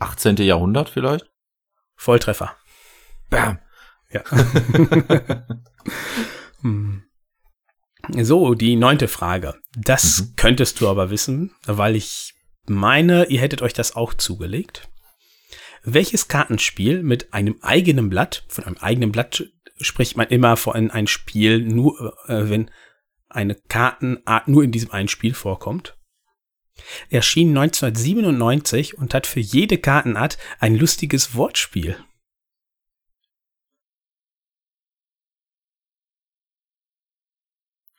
[0.00, 0.36] 18.
[0.38, 1.30] Jahrhundert vielleicht?
[1.94, 2.56] Volltreffer.
[3.28, 3.60] Bam.
[4.10, 4.24] Ja.
[6.62, 7.04] hm.
[8.08, 9.54] So, die neunte Frage.
[9.76, 10.36] Das mhm.
[10.36, 12.34] könntest du aber wissen, weil ich
[12.66, 14.88] meine, ihr hättet euch das auch zugelegt.
[15.82, 19.44] Welches Kartenspiel mit einem eigenen Blatt, von einem eigenen Blatt
[19.80, 22.70] spricht man immer von ein Spiel, nur äh, wenn
[23.28, 25.96] eine Kartenart nur in diesem einen Spiel vorkommt,
[27.08, 31.96] erschien 1997 und hat für jede Kartenart ein lustiges Wortspiel.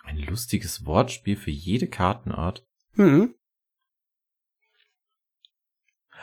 [0.04, 2.66] Ein lustiges Wortspiel für jede Kartenart.
[2.94, 3.36] Mhm.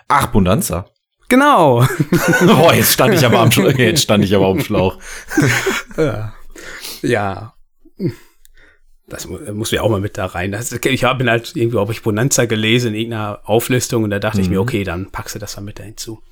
[0.09, 0.91] Ach, Bonanza.
[1.29, 1.83] Genau.
[2.49, 3.73] oh, jetzt stand ich aber am Schlauch.
[3.73, 4.99] Jetzt stand ich aber am Schlauch.
[5.97, 6.35] ja.
[7.03, 7.55] ja.
[9.07, 10.53] Das muss ja auch mal mit da rein.
[10.53, 14.39] Das, ich habe halt irgendwie, ob ich Bonanza gelesen in irgendeiner Auflistung und da dachte
[14.39, 14.45] mhm.
[14.45, 14.63] ich mir, mhm.
[14.63, 16.23] okay, dann packst du das mal mit da hinzu.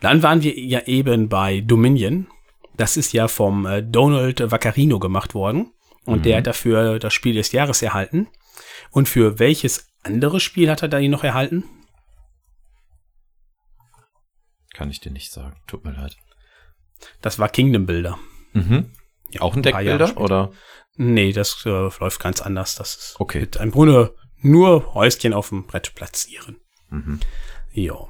[0.00, 2.26] Dann waren wir ja eben bei Dominion.
[2.76, 5.72] Das ist ja vom äh, Donald Vaccarino gemacht worden.
[6.04, 6.22] Und mhm.
[6.22, 8.28] der hat dafür das Spiel des Jahres erhalten.
[8.90, 11.64] Und für welches andere Spiel hat er da ihn noch erhalten?
[14.72, 15.60] Kann ich dir nicht sagen.
[15.66, 16.16] Tut mir leid.
[17.20, 18.18] Das war Kingdom Builder.
[18.52, 18.92] Mhm.
[19.30, 20.52] Ja, auch ein Deckbilder oder?
[20.96, 22.74] Nee, das äh, läuft ganz anders.
[22.74, 23.40] Das ist okay.
[23.40, 26.60] mit einem Grunde nur Häuschen auf dem Brett platzieren.
[26.88, 27.20] Mhm.
[27.72, 28.08] Ja.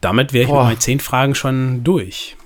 [0.00, 2.36] Damit wäre ich mit meinen zehn Fragen schon durch.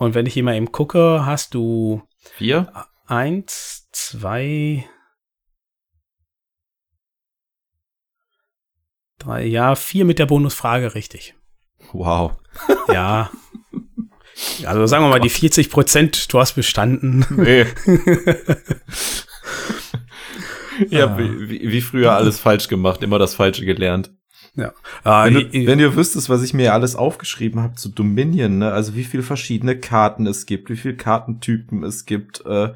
[0.00, 2.00] Und wenn ich hier mal eben gucke, hast du
[2.38, 2.72] vier?
[3.06, 4.86] Eins, zwei,
[9.18, 11.34] drei, ja, vier mit der Bonusfrage richtig.
[11.92, 12.32] Wow.
[12.88, 13.30] Ja.
[14.64, 17.26] Also sagen wir mal, die 40 Prozent, du hast bestanden.
[17.30, 17.66] Nee.
[20.88, 21.18] ja, ah.
[21.18, 24.10] wie, wie früher alles falsch gemacht, immer das Falsche gelernt.
[24.60, 25.24] Ja.
[25.24, 28.72] Wenn, du, wenn ihr wüsstest, was ich mir alles aufgeschrieben habe zu Dominion, ne?
[28.72, 32.72] also wie viele verschiedene Karten es gibt, wie viele Kartentypen es gibt, äh,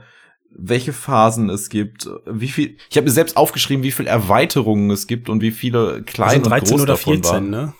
[0.57, 2.77] welche Phasen es gibt, wie viel.
[2.88, 6.51] Ich habe mir selbst aufgeschrieben, wie viele Erweiterungen es gibt und wie viele kleine also
[6.51, 7.51] 13 und groß oder davon 14, waren.
[7.51, 7.75] ne?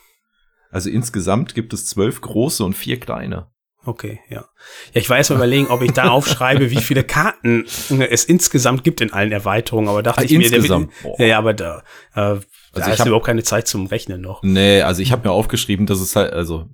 [0.71, 3.47] Also insgesamt gibt es zwölf große und vier kleine.
[3.87, 4.47] Okay, ja.
[4.93, 7.65] Ja, ich war erst mal überlegen, ob ich da aufschreibe, wie viele Karten
[8.09, 10.89] es insgesamt gibt in allen Erweiterungen, aber dachte Ah, ich mir, der-
[11.19, 11.83] ja, aber da,
[12.15, 12.37] äh,
[12.81, 14.43] da ich ist hab- überhaupt keine Zeit zum Rechnen noch.
[14.43, 16.69] Nee, also ich habe mir aufgeschrieben, dass es halt, also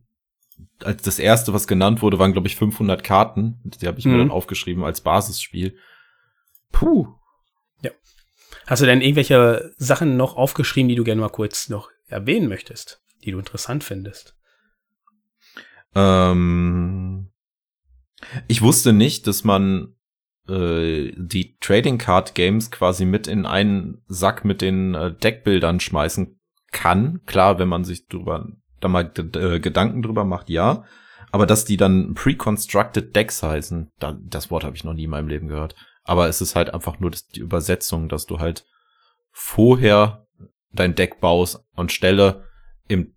[0.83, 3.61] als das erste, was genannt wurde, waren glaube ich 500 Karten.
[3.65, 4.19] Die habe ich mir Mhm.
[4.19, 5.77] dann aufgeschrieben als Basisspiel.
[6.73, 7.07] Puh.
[8.67, 13.03] Hast du denn irgendwelche Sachen noch aufgeschrieben, die du gerne mal kurz noch erwähnen möchtest,
[13.25, 14.37] die du interessant findest?
[15.95, 17.31] Ähm,
[18.47, 19.97] ich wusste nicht, dass man
[20.51, 26.39] äh, die Trading Card Games quasi mit in einen Sack mit den äh, Deckbildern schmeißen
[26.73, 27.21] kann.
[27.27, 28.47] Klar, wenn man sich drüber
[28.81, 30.85] da mal äh, Gedanken drüber macht, ja.
[31.33, 35.11] Aber dass die dann pre-constructed Decks heißen, da, das Wort habe ich noch nie in
[35.11, 35.77] meinem Leben gehört.
[36.03, 38.65] Aber es ist halt einfach nur die Übersetzung, dass du halt
[39.31, 40.27] vorher
[40.73, 42.45] dein Deck baust und stelle
[42.89, 43.15] im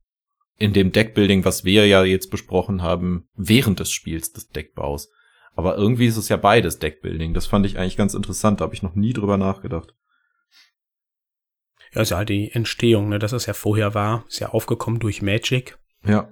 [0.57, 5.09] in dem Deckbuilding, was wir ja jetzt besprochen haben, während des Spiels des Deckbaus.
[5.55, 7.33] Aber irgendwie ist es ja beides Deckbuilding.
[7.33, 8.59] Das fand ich eigentlich ganz interessant.
[8.59, 9.93] Da habe ich noch nie drüber nachgedacht.
[11.93, 14.99] Ja, ist ja halt die Entstehung, ne, dass es ja vorher war, ist ja aufgekommen
[14.99, 15.77] durch Magic.
[16.05, 16.29] Ja.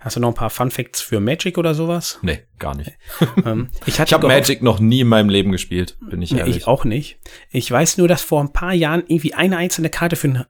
[0.00, 2.18] Hast du noch ein paar Fun Facts für Magic oder sowas?
[2.22, 2.92] Nee, gar nicht.
[3.44, 6.56] ähm, ich Ich habe Magic noch nie in meinem Leben gespielt, bin ich Nee, ehrlich.
[6.56, 7.18] ich auch nicht.
[7.50, 10.48] Ich weiß nur, dass vor ein paar Jahren irgendwie eine einzelne Karte für eine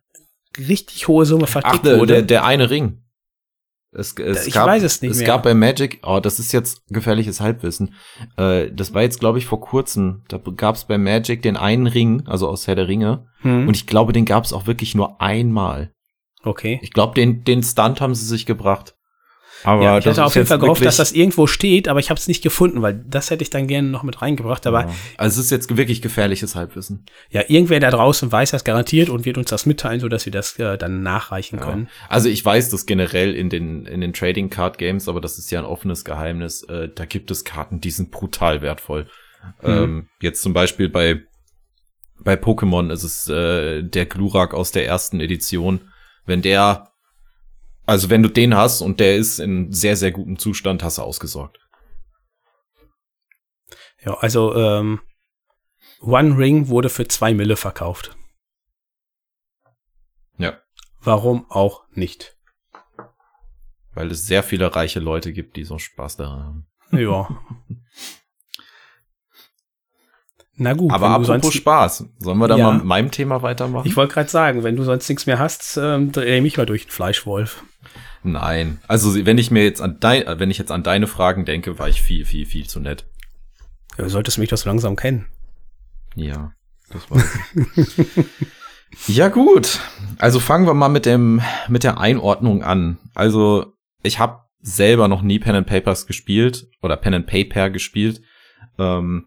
[0.56, 2.14] richtig hohe Summe Ach, vertickt der, wurde.
[2.14, 3.03] der, der eine Ring.
[3.94, 5.26] Es, es Ich gab, weiß es nicht Es mehr.
[5.26, 7.94] gab bei Magic, oh, das ist jetzt gefährliches Halbwissen.
[8.36, 10.22] Äh, das war jetzt, glaube ich, vor kurzem.
[10.28, 13.26] Da gab es bei Magic den einen Ring, also aus Herr der Ringe.
[13.42, 15.92] Hm, Und ich glaube, den gab es auch wirklich nur einmal.
[16.42, 16.80] okay.
[16.82, 18.94] Ich glaube, den, den Stunt haben sie sich gebracht.
[19.64, 22.18] Aber ja, ich ist auf jeden Fall gehofft, dass das irgendwo steht, aber ich habe
[22.18, 24.66] es nicht gefunden, weil das hätte ich dann gerne noch mit reingebracht.
[24.66, 24.94] Aber ja.
[25.16, 27.06] Also es ist jetzt wirklich gefährliches Halbwissen.
[27.30, 30.58] ja, irgendwer da draußen weiß das garantiert und wird uns das mitteilen, sodass wir das
[30.58, 31.64] äh, dann nachreichen Ja.
[31.64, 31.88] können.
[32.08, 35.50] Also ich weiß das generell in den in den Trading Card Games, aber das ist
[35.50, 36.62] ja ein offenes Geheimnis.
[36.64, 39.06] Äh, da gibt es Karten, die sind brutal wertvoll.
[39.62, 39.68] Mhm.
[39.70, 41.22] Ähm, jetzt zum Beispiel bei
[42.20, 45.80] bei Pokémon ist es äh, der Glurak aus der ersten Edition.
[46.26, 46.88] Wenn der,
[47.86, 51.02] also wenn du den hast und der ist in sehr sehr gutem Zustand, hast du
[51.02, 51.58] ausgesorgt.
[54.04, 55.00] Ja, also ähm,
[56.00, 58.16] One Ring wurde für zwei Mille verkauft.
[60.38, 60.58] Ja,
[61.00, 62.36] Warum auch nicht?
[63.96, 67.00] weil es sehr viele reiche Leute gibt, die so Spaß daran haben.
[67.00, 67.28] Ja.
[70.56, 72.66] Na gut, Aber apropos Spaß, sollen wir da Ja.
[72.66, 73.86] mal mit meinem Thema weitermachen?
[73.86, 76.86] ich wollte gerade sagen, wenn du sonst nichts mehr hast, ähm, dreh mich mal durch
[76.86, 77.64] den Fleischwolf.
[78.24, 78.80] Nein.
[78.88, 81.88] Also wenn ich mir jetzt an dein, wenn ich jetzt an deine Fragen denke, war
[81.90, 83.06] ich viel, viel, viel zu nett.
[83.98, 85.26] Ja, du solltest mich doch so langsam kennen.
[86.16, 86.52] Ja,
[86.88, 87.22] das war.
[89.08, 89.78] ja gut.
[90.18, 92.96] Also fangen wir mal mit dem mit der Einordnung an.
[93.14, 98.22] Also ich habe selber noch nie Pen and Papers gespielt oder Pen and Paper gespielt.
[98.78, 99.26] Ähm,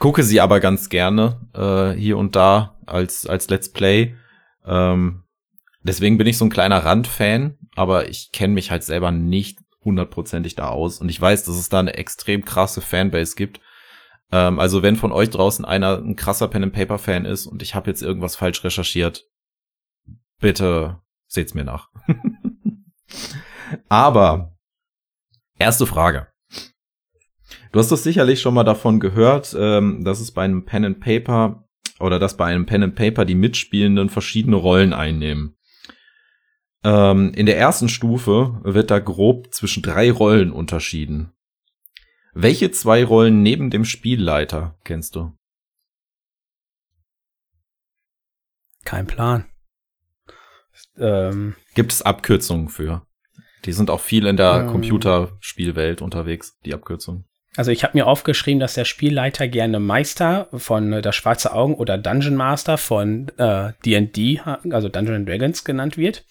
[0.00, 4.16] gucke sie aber ganz gerne äh, hier und da als als Let's Play.
[4.66, 5.22] Ähm,
[5.82, 10.54] deswegen bin ich so ein kleiner Randfan, aber ich kenne mich halt selber nicht hundertprozentig
[10.54, 13.60] da aus und ich weiß, dass es da eine extrem krasse Fanbase gibt.
[14.30, 17.62] Ähm, also wenn von euch draußen einer ein krasser Pen and Paper Fan ist und
[17.62, 19.24] ich habe jetzt irgendwas falsch recherchiert,
[20.38, 21.88] bitte seht's mir nach.
[23.88, 24.56] Aber
[25.58, 26.28] erste Frage.
[27.72, 31.00] Du hast doch sicherlich schon mal davon gehört, ähm, dass es bei einem Pen and
[31.00, 31.68] Paper
[32.00, 35.56] oder dass bei einem Pen and Paper die Mitspielenden verschiedene Rollen einnehmen.
[36.82, 41.32] Ähm, in der ersten Stufe wird da grob zwischen drei Rollen unterschieden.
[42.32, 45.32] Welche zwei Rollen neben dem Spielleiter kennst du?
[48.84, 49.44] Kein Plan.
[50.98, 53.06] Ähm, Gibt es Abkürzungen für?
[53.66, 54.66] Die sind auch viel in der Ähm.
[54.68, 57.26] Computerspielwelt unterwegs, die Abkürzungen.
[57.56, 61.74] also ich habe mir aufgeschrieben, dass der Spielleiter gerne Meister von äh, Das Schwarze Augen
[61.74, 66.24] oder Dungeon Master von äh, D&D, ha- also Dungeons and Dragons genannt wird.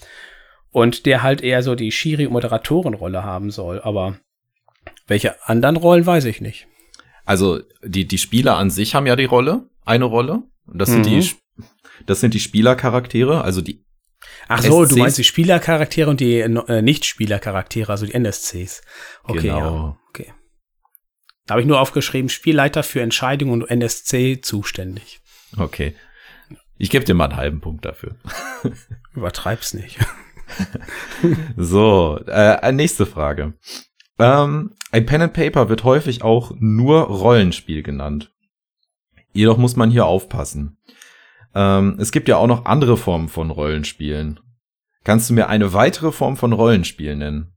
[0.71, 3.81] Und der halt eher so die Schiri-Moderatorenrolle haben soll.
[3.81, 4.17] Aber
[5.07, 6.67] welche anderen Rollen weiß ich nicht.
[7.25, 10.43] Also die, die Spieler an sich haben ja die Rolle, eine Rolle.
[10.65, 11.09] Und Das sind Mhm.
[11.09, 11.41] die, Sp-
[12.05, 13.83] das sind die Spielercharaktere, also die,
[14.47, 14.95] Ach so, du SCs?
[14.97, 18.81] meinst die Spielercharaktere und die äh, Nicht-Spielercharaktere, also die NSCs.
[19.23, 19.59] Okay, Genau.
[19.59, 19.97] ja.
[20.09, 20.33] Okay.
[21.45, 25.19] Da habe ich nur aufgeschrieben, Spielleiter für Entscheidungen und NSC zuständig.
[25.57, 25.95] okay.
[26.81, 28.15] Ich gebe dir mal einen halben Punkt dafür.
[29.13, 29.97] Übertreib's nicht.
[31.57, 33.53] so, äh, nächste Frage.
[34.17, 38.33] Ähm, ein Pen and Paper wird häufig auch nur Rollenspiel genannt.
[39.31, 40.77] Jedoch muss man hier aufpassen.
[41.53, 44.39] Ähm, es gibt ja auch noch andere Formen von Rollenspielen.
[45.03, 47.53] Kannst du mir eine weitere Form von Rollenspiel nennen?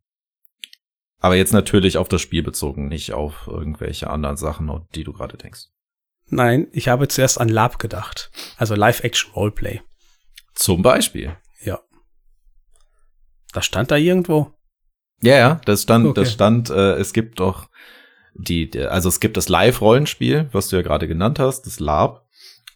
[1.18, 5.36] Aber jetzt natürlich auf das Spiel bezogen, nicht auf irgendwelche anderen Sachen, die du gerade
[5.36, 5.66] denkst.
[6.28, 8.30] Nein, ich habe zuerst an Lab gedacht.
[8.56, 9.82] Also Live-Action-Roleplay.
[10.54, 11.36] Zum Beispiel.
[13.52, 14.52] Das stand da irgendwo?
[15.20, 16.20] Ja, ja, das stand, okay.
[16.20, 17.68] das stand, äh, es gibt doch
[18.34, 22.26] die, also es gibt das Live-Rollenspiel, was du ja gerade genannt hast, das Lab.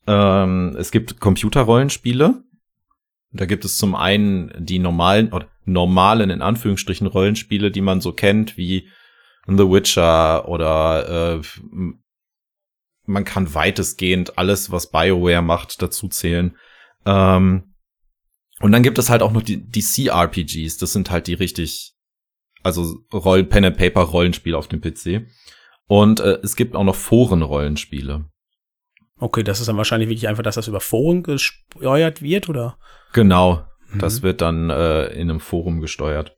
[0.07, 2.43] Ähm, es gibt Computerrollenspiele.
[3.33, 8.13] Da gibt es zum einen die normalen oder normalen in Anführungsstrichen Rollenspiele, die man so
[8.13, 8.89] kennt, wie
[9.47, 11.43] The Witcher oder äh,
[13.05, 16.57] man kann weitestgehend alles, was BioWare macht, dazu zählen.
[17.05, 17.66] Ähm,
[18.61, 20.79] und dann gibt es halt auch noch die, die CRPGs.
[20.79, 21.95] Das sind halt die richtig,
[22.63, 25.27] also Roll Pen and Paper Rollenspiele auf dem PC.
[25.87, 28.25] Und äh, es gibt auch noch Foren-Rollenspiele.
[29.19, 32.79] Okay, das ist dann wahrscheinlich wirklich einfach, dass das über Foren gesteuert wird, oder?
[33.13, 33.99] Genau, mhm.
[33.99, 36.37] das wird dann äh, in einem Forum gesteuert.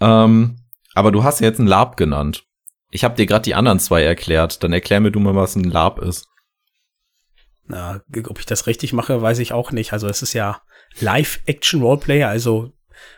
[0.00, 0.58] Ähm,
[0.94, 2.44] aber du hast ja jetzt ein Lab genannt.
[2.90, 4.62] Ich habe dir gerade die anderen zwei erklärt.
[4.62, 6.28] Dann erklär mir du mal, was ein Lab ist.
[7.66, 9.92] Na, ob ich das richtig mache, weiß ich auch nicht.
[9.92, 10.62] Also es ist ja
[11.00, 12.72] Live-Action-Roleplay, also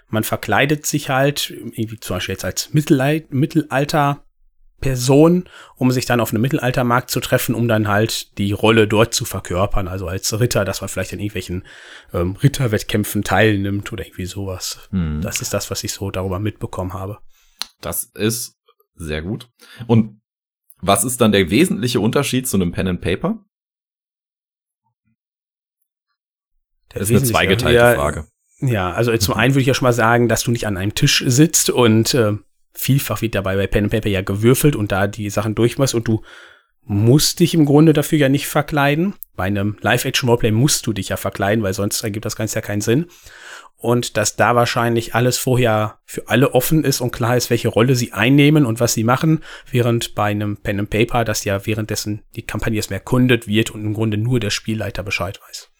[0.09, 4.25] man verkleidet sich halt, irgendwie zum Beispiel jetzt als Mittelalter
[4.81, 5.45] Person,
[5.77, 9.25] um sich dann auf einem Mittelaltermarkt zu treffen, um dann halt die Rolle dort zu
[9.25, 9.89] verkörpern.
[9.89, 11.65] Also als Ritter, dass man vielleicht an irgendwelchen
[12.13, 14.89] ähm, Ritterwettkämpfen teilnimmt oder irgendwie sowas.
[14.91, 15.23] Hm.
[15.23, 17.19] Das ist das, was ich so darüber mitbekommen habe.
[17.81, 18.59] Das ist
[18.95, 19.49] sehr gut.
[19.87, 20.21] Und
[20.83, 23.43] was ist dann der wesentliche Unterschied zu einem Pen and Paper?
[26.95, 28.27] Das ist eine zweigeteilte ja, Frage.
[28.61, 30.95] Ja, also zum einen würde ich ja schon mal sagen, dass du nicht an einem
[30.95, 32.33] Tisch sitzt und äh,
[32.73, 36.09] vielfach wird dabei bei Pen and Paper ja gewürfelt und da die Sachen durchmachst und
[36.09, 36.23] du
[36.87, 39.15] musst dich im Grunde dafür ja nicht verkleiden.
[39.37, 42.83] Bei einem Live-Action-Roleplay musst du dich ja verkleiden, weil sonst ergibt das Ganze ja keinen
[42.83, 43.07] Sinn.
[43.77, 47.97] Und dass da wahrscheinlich alles vorher für alle offen ist und klar ist, welche Rolle
[47.97, 52.23] sie einnehmen und was sie machen, während bei einem Pen and Paper, das ja währenddessen
[52.37, 55.71] die Kampagne erst mehr kundet wird und im Grunde nur der Spielleiter Bescheid weiß.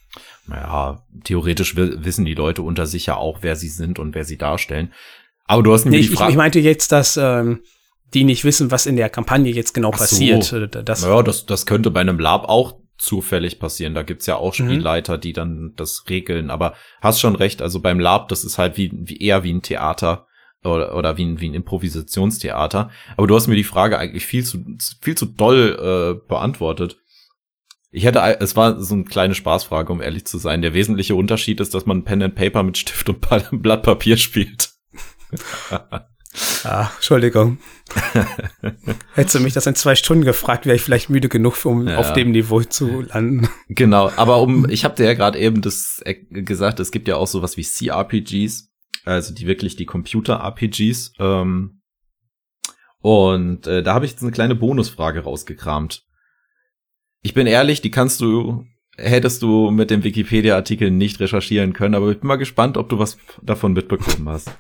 [0.47, 4.37] Naja, theoretisch wissen die Leute unter sich ja auch, wer sie sind und wer sie
[4.37, 4.93] darstellen.
[5.47, 7.61] Aber du hast nee, ich, ich meinte jetzt, dass ähm,
[8.13, 10.45] die nicht wissen, was in der Kampagne jetzt genau Ach passiert.
[10.45, 10.59] So.
[10.59, 13.95] Äh, das, ja, das, das könnte bei einem Lab auch zufällig passieren.
[13.95, 14.65] Da gibt's ja auch mhm.
[14.65, 15.21] Spielleiter, mhm.
[15.21, 16.51] die dann das regeln.
[16.51, 19.63] Aber hast schon recht, also beim Lab, das ist halt wie, wie eher wie ein
[19.63, 20.27] Theater
[20.63, 22.91] oder, oder wie, ein, wie ein Improvisationstheater.
[23.17, 24.65] Aber du hast mir die Frage eigentlich viel zu,
[25.01, 26.99] viel zu doll äh, beantwortet.
[27.95, 30.63] Ich hätte, es war so eine kleine Spaßfrage, um ehrlich zu sein.
[30.63, 33.21] Der wesentliche Unterschied ist, dass man Pen and Paper mit Stift und
[33.63, 34.73] Blatt Papier spielt.
[36.65, 37.59] ah, Entschuldigung.
[39.15, 41.99] Hättest du mich das in zwei Stunden gefragt, wäre ich vielleicht müde genug, um ja.
[41.99, 43.49] auf dem Niveau zu landen.
[43.69, 47.15] Genau, aber um, ich habe dir ja gerade eben das äh, gesagt, es gibt ja
[47.15, 48.73] auch sowas wie CRPGs,
[49.05, 51.13] also die wirklich die Computer-RPGs.
[51.21, 51.81] Ähm,
[52.99, 56.05] und äh, da habe ich jetzt eine kleine Bonusfrage rausgekramt.
[57.25, 62.11] Ich bin ehrlich, die kannst du hättest du mit dem Wikipedia-Artikel nicht recherchieren können, aber
[62.11, 64.51] ich bin mal gespannt, ob du was davon mitbekommen hast.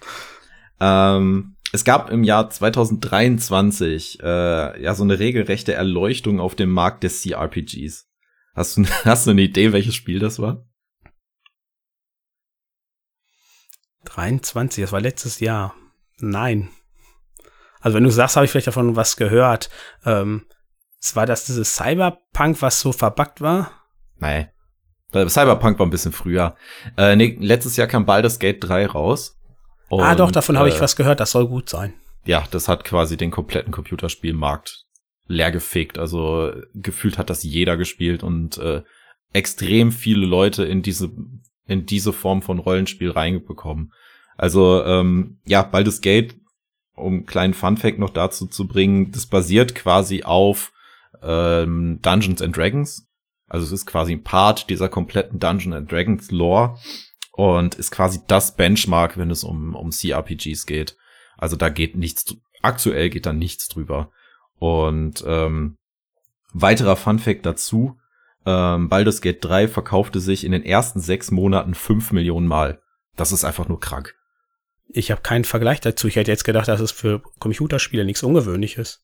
[0.81, 7.05] Ähm, es gab im Jahr 2023 äh, ja so eine regelrechte Erleuchtung auf dem Markt
[7.05, 8.09] des CRPGs.
[8.55, 10.67] Hast du, hast du eine Idee, welches Spiel das war?
[14.07, 15.75] 23, das war letztes Jahr.
[16.19, 16.71] Nein.
[17.81, 19.69] Also wenn du sagst, habe ich vielleicht davon was gehört.
[20.07, 20.47] Ähm,
[21.05, 23.71] es war das dieses Cyberpunk, was so verbuggt war?
[24.19, 24.49] Nein.
[25.13, 26.57] Cyberpunk war ein bisschen früher.
[26.97, 29.39] Äh, nee, letztes Jahr kam Baldur's Gate 3 raus.
[29.91, 31.93] Und, ah, doch, davon äh, habe ich was gehört, das soll gut sein.
[32.25, 34.87] Ja, das hat quasi den kompletten Computerspielmarkt
[35.27, 35.99] leergefegt.
[35.99, 38.83] Also gefühlt hat das jeder gespielt und äh,
[39.35, 41.11] extrem viele Leute in diese
[41.67, 43.93] in diese Form von Rollenspiel reinbekommen.
[44.39, 46.35] Also ähm, ja, Baldur's Gate,
[46.95, 50.73] um einen kleinen Funfact noch dazu zu bringen, das basiert quasi auf
[51.23, 53.09] ähm, Dungeons and Dragons.
[53.47, 56.79] Also es ist quasi ein Part dieser kompletten Dungeons and Dragons Lore
[57.33, 60.97] und ist quasi das Benchmark, wenn es um, um CRPGs geht.
[61.37, 64.11] Also da geht nichts, aktuell geht da nichts drüber.
[64.59, 65.77] Und ähm,
[66.53, 67.99] weiterer Funfact dazu,
[68.47, 72.81] ähm, Baldur's Gate 3 verkaufte sich in den ersten sechs Monaten fünf Millionen Mal.
[73.17, 74.15] Das ist einfach nur krank.
[74.89, 76.09] Ich habe keinen Vergleich dazu.
[76.09, 79.04] Ich hätte jetzt gedacht, dass es für Computerspiele nichts Ungewöhnliches.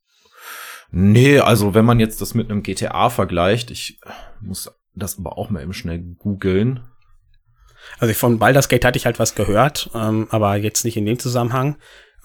[0.93, 4.01] Nee, also wenn man jetzt das mit einem GTA vergleicht, ich
[4.41, 6.81] muss das aber auch mal eben schnell googeln.
[7.99, 11.19] Also von Baldur's Gate hatte ich halt was gehört, ähm, aber jetzt nicht in dem
[11.19, 11.77] Zusammenhang.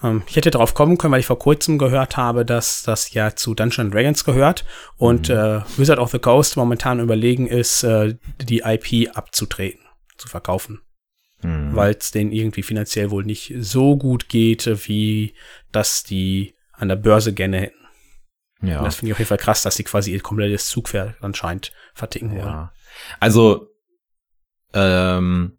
[0.02, 3.34] Ähm, ich hätte darauf kommen können, weil ich vor kurzem gehört habe, dass das ja
[3.34, 4.64] zu Dungeons Dragons gehört
[4.96, 5.34] und mhm.
[5.34, 9.80] äh, Wizard of the Coast momentan überlegen ist, äh, die IP abzutreten,
[10.16, 10.80] zu verkaufen.
[11.42, 11.74] Mhm.
[11.74, 15.34] Weil es denen irgendwie finanziell wohl nicht so gut geht, wie
[15.72, 17.85] das die an der Börse gerne hätten.
[18.62, 18.78] Ja.
[18.78, 21.72] Und das finde ich auf jeden Fall krass, dass sie quasi ihr komplettes Zugpferd anscheinend
[21.94, 22.46] verticken wollen.
[22.46, 22.72] Ja.
[23.20, 23.68] Also
[24.72, 25.58] ähm,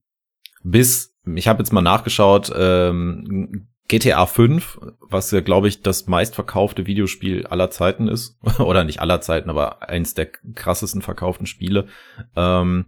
[0.63, 6.85] bis, ich habe jetzt mal nachgeschaut, ähm, GTA 5, was ja, glaube ich, das meistverkaufte
[6.85, 11.87] Videospiel aller Zeiten ist, oder nicht aller Zeiten, aber eins der krassesten verkauften Spiele,
[12.35, 12.85] ähm,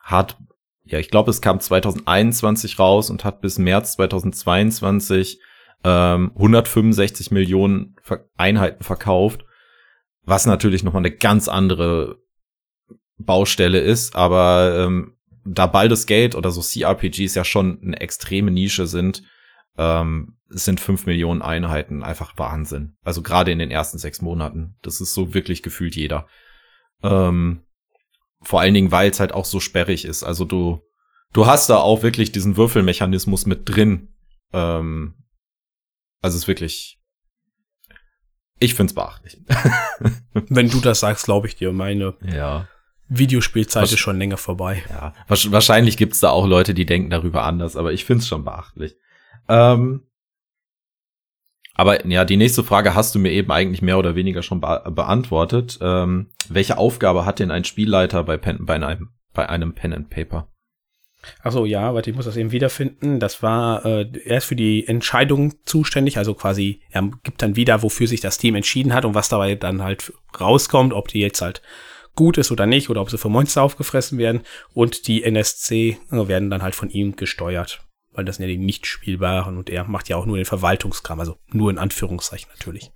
[0.00, 0.36] hat,
[0.84, 5.40] ja, ich glaube, es kam 2021 raus und hat bis März 2022
[5.84, 7.96] ähm, 165 Millionen
[8.36, 9.44] Einheiten verkauft,
[10.24, 12.18] was natürlich nochmal eine ganz andere
[13.18, 18.86] Baustelle ist, aber ähm, da Baldur's Gate oder so CRPGs ja schon eine extreme Nische
[18.86, 19.22] sind,
[19.76, 22.96] ähm, sind fünf Millionen Einheiten einfach Wahnsinn.
[23.02, 24.76] Also gerade in den ersten sechs Monaten.
[24.82, 26.26] Das ist so wirklich gefühlt jeder.
[27.02, 27.62] Ähm,
[28.42, 30.22] vor allen Dingen, weil es halt auch so sperrig ist.
[30.22, 30.82] Also du,
[31.32, 34.14] du hast da auch wirklich diesen Würfelmechanismus mit drin.
[34.52, 35.14] Ähm,
[36.22, 36.98] also es ist wirklich.
[38.58, 39.38] Ich find's beachtlich.
[40.32, 41.72] Wenn du das sagst, glaube ich dir.
[41.72, 42.68] Meine ja.
[43.08, 44.82] Videospielzeit Was, ist schon länger vorbei.
[44.88, 48.96] Ja, wahrscheinlich gibt's da auch Leute, die denken darüber anders, aber ich find's schon beachtlich.
[49.48, 50.06] Ähm,
[51.74, 54.82] aber ja, die nächste Frage hast du mir eben eigentlich mehr oder weniger schon be
[54.94, 55.78] beantwortet.
[55.80, 60.10] Ähm, welche Aufgabe hat denn ein Spielleiter bei, Pen, bei, einem, bei einem Pen and
[60.10, 60.51] Paper?
[61.42, 63.20] Achso, ja, warte, ich muss das eben wiederfinden.
[63.20, 67.82] Das war, äh, er ist für die Entscheidung zuständig, also quasi, er gibt dann wieder,
[67.82, 71.40] wofür sich das Team entschieden hat und was dabei dann halt rauskommt, ob die jetzt
[71.40, 71.62] halt
[72.14, 74.42] gut ist oder nicht, oder ob sie für Monster aufgefressen werden.
[74.74, 78.58] Und die NSC äh, werden dann halt von ihm gesteuert weil das sind ja die
[78.58, 82.90] nicht spielbaren und er macht ja auch nur den Verwaltungskram, also nur in Anführungszeichen natürlich.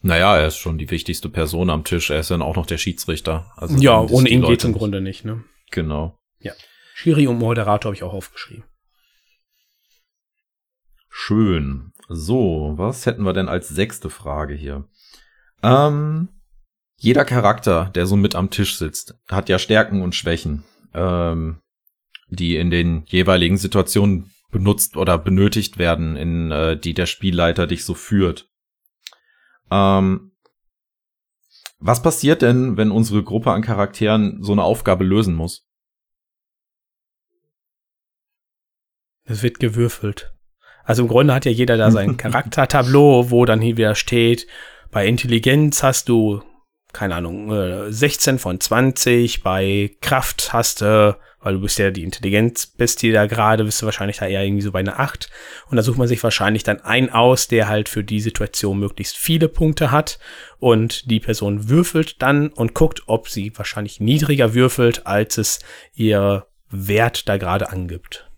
[0.00, 2.10] Naja, er ist schon die wichtigste Person am Tisch.
[2.10, 3.52] Er ist dann auch noch der Schiedsrichter.
[3.56, 5.44] Also ja, ohne ihn geht's im Grunde nicht, ne?
[5.70, 6.18] Genau.
[6.40, 6.52] Ja.
[6.94, 8.64] Schiri und Moderator habe ich auch aufgeschrieben.
[11.08, 11.92] Schön.
[12.08, 14.88] So, was hätten wir denn als sechste Frage hier?
[15.62, 16.28] Ähm,
[16.96, 21.60] jeder Charakter, der so mit am Tisch sitzt, hat ja Stärken und Schwächen, ähm,
[22.28, 27.84] die in den jeweiligen Situationen benutzt oder benötigt werden, in äh, die der Spielleiter dich
[27.84, 28.48] so führt.
[29.70, 30.32] Ähm,
[31.78, 35.66] was passiert denn, wenn unsere Gruppe an Charakteren so eine Aufgabe lösen muss?
[39.24, 40.32] Es wird gewürfelt.
[40.84, 44.46] Also im Grunde hat ja jeder da sein Charaktertableau, wo dann hier wieder steht,
[44.90, 46.42] bei Intelligenz hast du,
[46.92, 52.04] keine Ahnung, 16 äh, von 20, bei Kraft hast du weil du bist ja die
[52.04, 55.28] Intelligenzbestie da gerade, bist du wahrscheinlich da eher irgendwie so bei einer 8.
[55.68, 59.16] Und da sucht man sich wahrscheinlich dann einen aus, der halt für die Situation möglichst
[59.16, 60.18] viele Punkte hat.
[60.58, 65.58] Und die Person würfelt dann und guckt, ob sie wahrscheinlich niedriger würfelt, als es
[65.94, 68.30] ihr Wert da gerade angibt.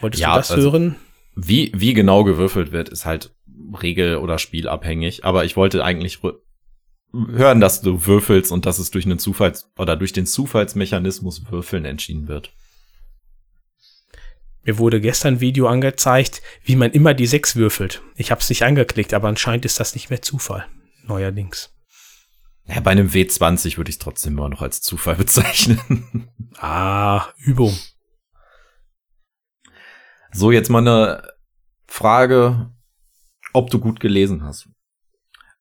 [0.00, 0.96] Wolltest ja, du das also, hören?
[1.34, 3.34] Wie, wie genau gewürfelt wird, ist halt
[3.80, 5.24] regel- oder spielabhängig.
[5.24, 6.20] Aber ich wollte eigentlich
[7.12, 11.84] hören, dass du würfelst und dass es durch einen Zufalls- oder durch den Zufallsmechanismus Würfeln
[11.84, 12.52] entschieden wird.
[14.64, 18.02] Mir wurde gestern ein Video angezeigt, wie man immer die 6 würfelt.
[18.16, 20.66] Ich habe es nicht angeklickt, aber anscheinend ist das nicht mehr Zufall.
[21.04, 21.72] Neuerdings.
[22.66, 26.28] Ja, bei einem W20 würde ich es trotzdem immer noch als Zufall bezeichnen.
[26.58, 27.74] ah, Übung.
[30.32, 31.22] So, jetzt mal eine
[31.86, 32.70] Frage,
[33.52, 34.68] ob du gut gelesen hast.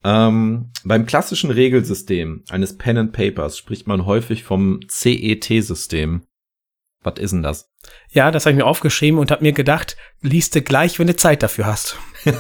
[0.03, 6.23] Ähm, beim klassischen Regelsystem eines Pen and Papers spricht man häufig vom CET-System.
[7.01, 7.71] Was ist denn das?
[8.12, 11.15] Ja, das habe ich mir aufgeschrieben und habe mir gedacht, liest du gleich, wenn du
[11.15, 11.97] Zeit dafür hast.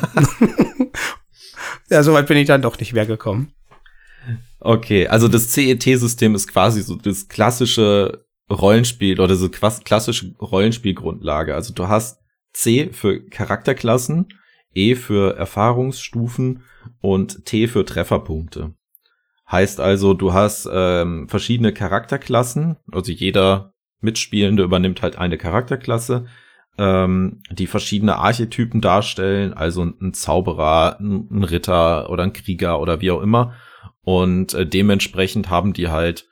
[1.89, 3.53] ja, soweit bin ich dann doch nicht mehr gekommen.
[4.59, 11.53] Okay, also das CET-System ist quasi so das klassische Rollenspiel oder so klassische Rollenspielgrundlage.
[11.53, 12.21] Also du hast
[12.53, 14.27] C für Charakterklassen,
[14.73, 16.63] E für Erfahrungsstufen
[17.01, 18.73] und T für Trefferpunkte.
[19.49, 26.25] Heißt also, du hast ähm, verschiedene Charakterklassen, also jeder Mitspielende übernimmt halt eine Charakterklasse,
[26.77, 33.11] ähm, die verschiedene Archetypen darstellen, also ein Zauberer, ein Ritter oder ein Krieger oder wie
[33.11, 33.55] auch immer.
[34.01, 36.27] Und äh, dementsprechend haben die halt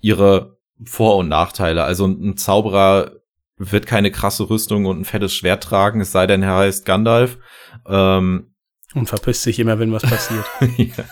[0.00, 1.84] ihre Vor- und Nachteile.
[1.84, 3.12] Also ein Zauberer
[3.56, 7.38] wird keine krasse Rüstung und ein fettes Schwert tragen, es sei denn, er heißt Gandalf.
[7.86, 8.54] Ähm,
[8.94, 10.46] Und verpisst sich immer, wenn was passiert.
[10.76, 11.04] ja.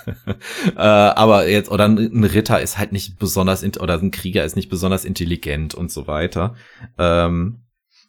[0.77, 4.71] äh, aber jetzt, oder ein Ritter ist halt nicht besonders, oder ein Krieger ist nicht
[4.71, 6.55] besonders intelligent und so weiter.
[6.97, 7.64] Ähm,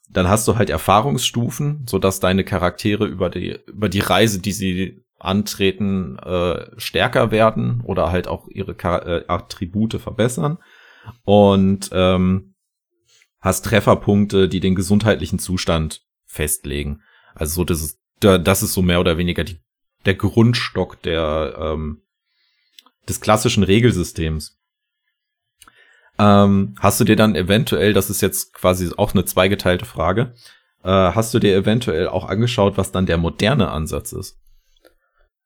[0.09, 4.53] dann hast du halt Erfahrungsstufen, so dass deine Charaktere über die, über die Reise, die
[4.53, 10.57] sie antreten, äh, stärker werden oder halt auch ihre Char äh, Attribute verbessern.
[11.23, 12.53] Und ähm,
[13.39, 17.01] hast Trefferpunkte, die den gesundheitlichen Zustand festlegen.
[17.33, 19.59] Also so, das ist das ist so mehr oder weniger die,
[20.05, 22.01] der Grundstock der, ähm,
[23.07, 24.57] des klassischen Regelsystems.
[26.17, 30.33] Ähm, hast du dir dann eventuell, das ist jetzt quasi auch eine zweigeteilte Frage,
[30.83, 34.37] äh, hast du dir eventuell auch angeschaut, was dann der moderne Ansatz ist?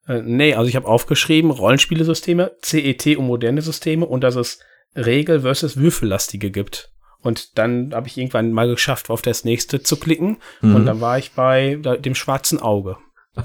[0.07, 4.59] Äh, nee, also ich habe aufgeschrieben, Rollenspielesysteme, CET und moderne Systeme und dass es
[4.95, 6.91] Regel versus Würfellastige gibt.
[7.21, 10.37] Und dann habe ich irgendwann mal geschafft, auf das nächste zu klicken.
[10.61, 10.75] Mhm.
[10.75, 12.97] Und dann war ich bei dem schwarzen Auge.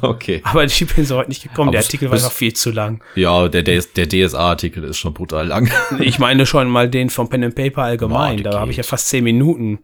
[0.02, 0.42] Okay.
[0.44, 1.68] Aber ich bin so heute nicht gekommen.
[1.68, 3.02] Aber der Artikel war noch viel zu lang.
[3.14, 5.70] Ja, der, der, der DSA-Artikel ist schon brutal lang.
[6.00, 8.42] ich meine schon mal den vom Pen and Paper allgemein.
[8.42, 9.78] Boah, da habe ich ja fast zehn Minuten.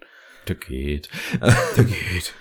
[0.46, 1.08] Der geht.
[1.40, 2.34] Der geht.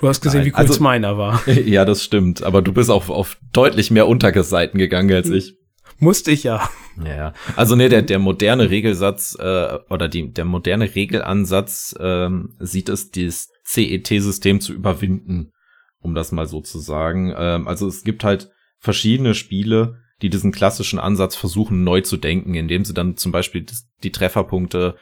[0.00, 1.46] Du hast gesehen, Nein, wie kurz also, meiner war.
[1.46, 2.42] Ja, das stimmt.
[2.42, 5.54] Aber du bist auf, auf deutlich mehr Unterseiten gegangen als ich.
[6.02, 6.68] Musste ich ja.
[7.06, 12.88] Ja, also nee, der, der moderne Regelsatz äh, oder die, der moderne Regelansatz ähm, sieht
[12.88, 15.52] es, dieses CET-System zu überwinden,
[16.00, 17.32] um das mal so zu sagen.
[17.36, 22.54] Ähm, also es gibt halt verschiedene Spiele, die diesen klassischen Ansatz versuchen neu zu denken,
[22.54, 23.64] indem sie dann zum Beispiel
[24.02, 24.96] die Trefferpunkte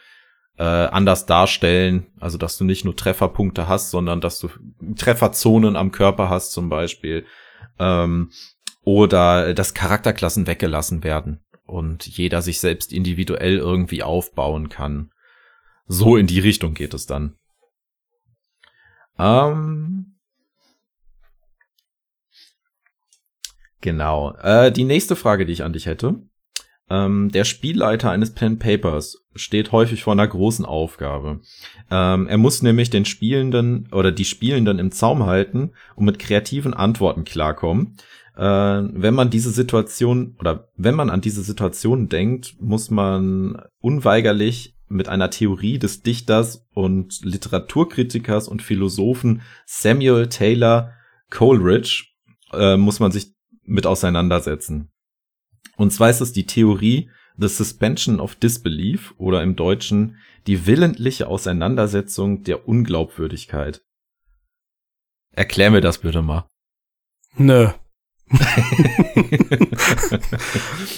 [0.59, 2.09] äh, anders darstellen.
[2.21, 4.51] Also dass du nicht nur Trefferpunkte hast, sondern dass du
[4.97, 7.25] Trefferzonen am Körper hast zum Beispiel.
[7.79, 8.31] Ähm,
[8.83, 15.11] oder dass Charakterklassen weggelassen werden und jeder sich selbst individuell irgendwie aufbauen kann.
[15.87, 17.37] So in die Richtung geht es dann.
[19.19, 20.17] Ähm,
[23.81, 24.35] genau.
[24.37, 26.23] Äh, die nächste Frage, die ich an dich hätte.
[26.89, 31.41] Ähm, der Spielleiter eines Pen Papers steht häufig vor einer großen Aufgabe.
[31.91, 36.75] Ähm, er muss nämlich den Spielenden oder die Spielenden im Zaum halten und mit kreativen
[36.75, 37.97] Antworten klarkommen,
[38.37, 44.77] äh, wenn man diese Situation oder wenn man an diese Situation denkt, muss man unweigerlich
[44.89, 50.93] mit einer Theorie des Dichters und Literaturkritikers und Philosophen Samuel Taylor
[51.31, 52.07] Coleridge
[52.53, 54.91] äh, muss man sich mit auseinandersetzen.
[55.77, 60.17] Und zwar ist es die Theorie The Suspension of Disbelief oder im Deutschen
[60.47, 63.83] die willentliche Auseinandersetzung der Unglaubwürdigkeit.
[65.33, 66.49] Erklär mir das bitte mal.
[67.37, 67.71] Nö,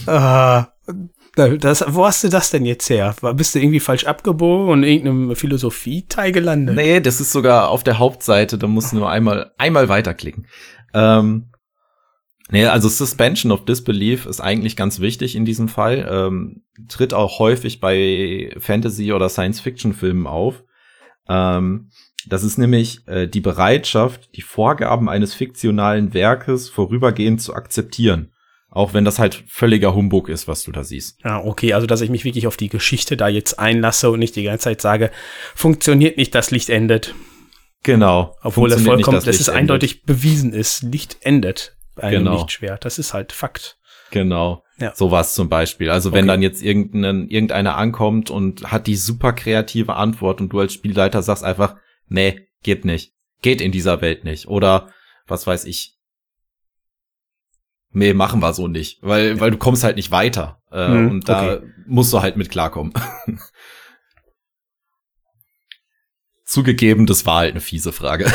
[0.06, 0.68] ah,
[1.60, 3.14] das, wo hast du das denn jetzt her?
[3.34, 6.76] Bist du irgendwie falsch abgebogen und in irgendeinem Philosophie-Teil gelandet?
[6.76, 10.46] Nee, das ist sogar auf der Hauptseite, da musst du nur einmal, einmal weiterklicken.
[10.92, 11.50] Ähm,
[12.50, 16.06] nee, also Suspension of Disbelief ist eigentlich ganz wichtig in diesem Fall.
[16.10, 20.62] Ähm, tritt auch häufig bei Fantasy- oder Science-Fiction-Filmen auf.
[21.28, 21.90] Ähm,
[22.26, 28.32] das ist nämlich äh, die Bereitschaft, die Vorgaben eines fiktionalen Werkes vorübergehend zu akzeptieren.
[28.70, 31.22] Auch wenn das halt völliger Humbug ist, was du da siehst.
[31.24, 34.34] Ja, okay, also dass ich mich wirklich auf die Geschichte da jetzt einlasse und nicht
[34.34, 35.10] die ganze Zeit sage,
[35.54, 37.14] funktioniert nicht, das Licht endet.
[37.82, 38.36] Genau.
[38.42, 42.36] Obwohl das vollkommen, nicht, das, das ist eindeutig bewiesen ist, Licht endet bei einem genau.
[42.36, 42.84] Lichtschwert.
[42.84, 43.78] Das ist halt Fakt.
[44.10, 44.62] Genau.
[44.78, 44.94] Ja.
[44.94, 45.90] Sowas zum Beispiel.
[45.90, 46.34] Also wenn okay.
[46.34, 51.22] dann jetzt irgendein, irgendeiner ankommt und hat die super kreative Antwort und du als Spielleiter
[51.22, 51.76] sagst einfach,
[52.08, 53.12] nee, geht nicht.
[53.42, 54.48] Geht in dieser Welt nicht.
[54.48, 54.90] Oder
[55.26, 55.98] was weiß ich.
[57.90, 60.62] Nee, machen wir so nicht, weil, weil du kommst halt nicht weiter.
[60.70, 61.66] Äh, hm, und da okay.
[61.86, 62.94] musst du halt mit klarkommen.
[66.44, 68.32] Zugegeben, das war halt eine fiese Frage.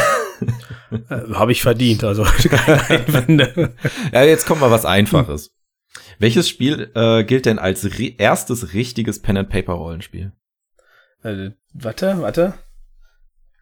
[1.10, 3.76] Äh, Habe ich verdient, also keine Einwände.
[4.14, 5.52] ja, jetzt kommt mal was Einfaches.
[6.20, 10.32] Welches Spiel äh, gilt denn als erstes richtiges Pen and Paper Rollenspiel?
[11.24, 12.54] Äh, warte, warte.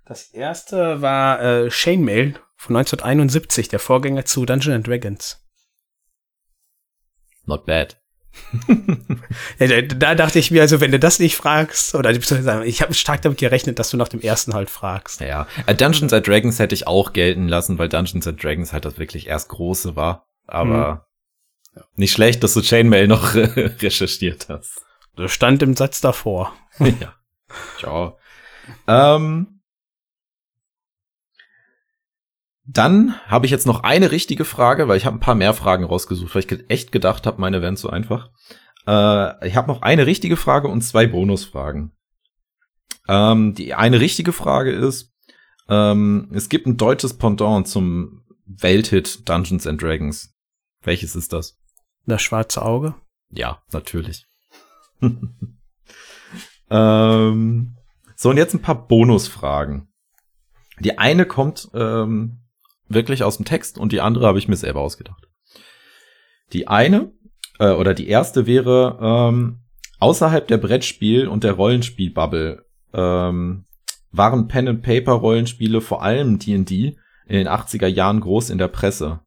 [0.06, 5.42] Das erste war äh, Chainmail von 1971, der Vorgänger zu Dungeons and Dragons.
[7.46, 7.98] Not bad.
[9.60, 12.94] ja, da, da, dachte ich mir, also wenn du das nicht fragst, oder ich habe
[12.94, 15.22] stark damit gerechnet, dass du nach dem ersten halt fragst.
[15.22, 18.86] Ja, äh, Dungeons and Dragons hätte ich auch gelten lassen, weil Dungeons and Dragons halt
[18.86, 20.28] das wirklich erst große war.
[20.48, 21.08] Aber
[21.76, 21.84] hm.
[21.96, 24.86] nicht schlecht, dass du Chainmail noch recherchiert hast.
[25.16, 26.54] Das stand im Satz davor.
[26.80, 27.16] ja.
[27.78, 28.18] Ciao.
[28.88, 29.56] Ähm,
[32.68, 35.84] Dann habe ich jetzt noch eine richtige Frage, weil ich habe ein paar mehr Fragen
[35.84, 38.32] rausgesucht, weil ich echt gedacht habe, meine wären zu einfach.
[38.88, 41.92] Äh, ich habe noch eine richtige Frage und zwei Bonusfragen.
[43.08, 45.14] Ähm, die eine richtige Frage ist,
[45.70, 50.34] ähm, es gibt ein deutsches Pendant zum Welthit Dungeons and Dragons.
[50.82, 51.60] Welches ist das?
[52.06, 52.96] Das schwarze Auge?
[53.30, 54.26] Ja, natürlich.
[56.70, 57.76] ähm,
[58.16, 59.88] so, und jetzt ein paar Bonusfragen.
[60.80, 62.42] Die eine kommt ähm,
[62.88, 65.28] wirklich aus dem Text und die andere habe ich mir selber ausgedacht.
[66.54, 67.12] Die eine
[67.60, 69.62] äh, oder die erste wäre ähm,
[70.00, 73.66] außerhalb der Brettspiel- und der Rollenspielbubble ähm,
[74.12, 76.98] waren Pen and Paper Rollenspiele vor allem D&D
[77.28, 79.22] in den 80er Jahren groß in der Presse.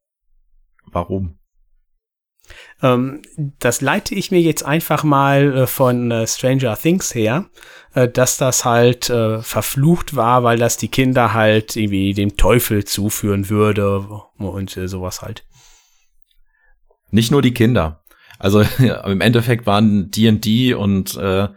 [0.86, 1.37] Warum?
[2.82, 3.22] Ähm,
[3.58, 7.46] das leite ich mir jetzt einfach mal äh, von äh, Stranger Things her,
[7.94, 12.84] äh, dass das halt äh, verflucht war, weil das die Kinder halt irgendwie dem Teufel
[12.84, 14.00] zuführen würde
[14.38, 15.44] und äh, sowas halt.
[17.10, 18.04] Nicht nur die Kinder.
[18.38, 18.60] Also
[19.04, 21.48] im Endeffekt waren D&D und äh,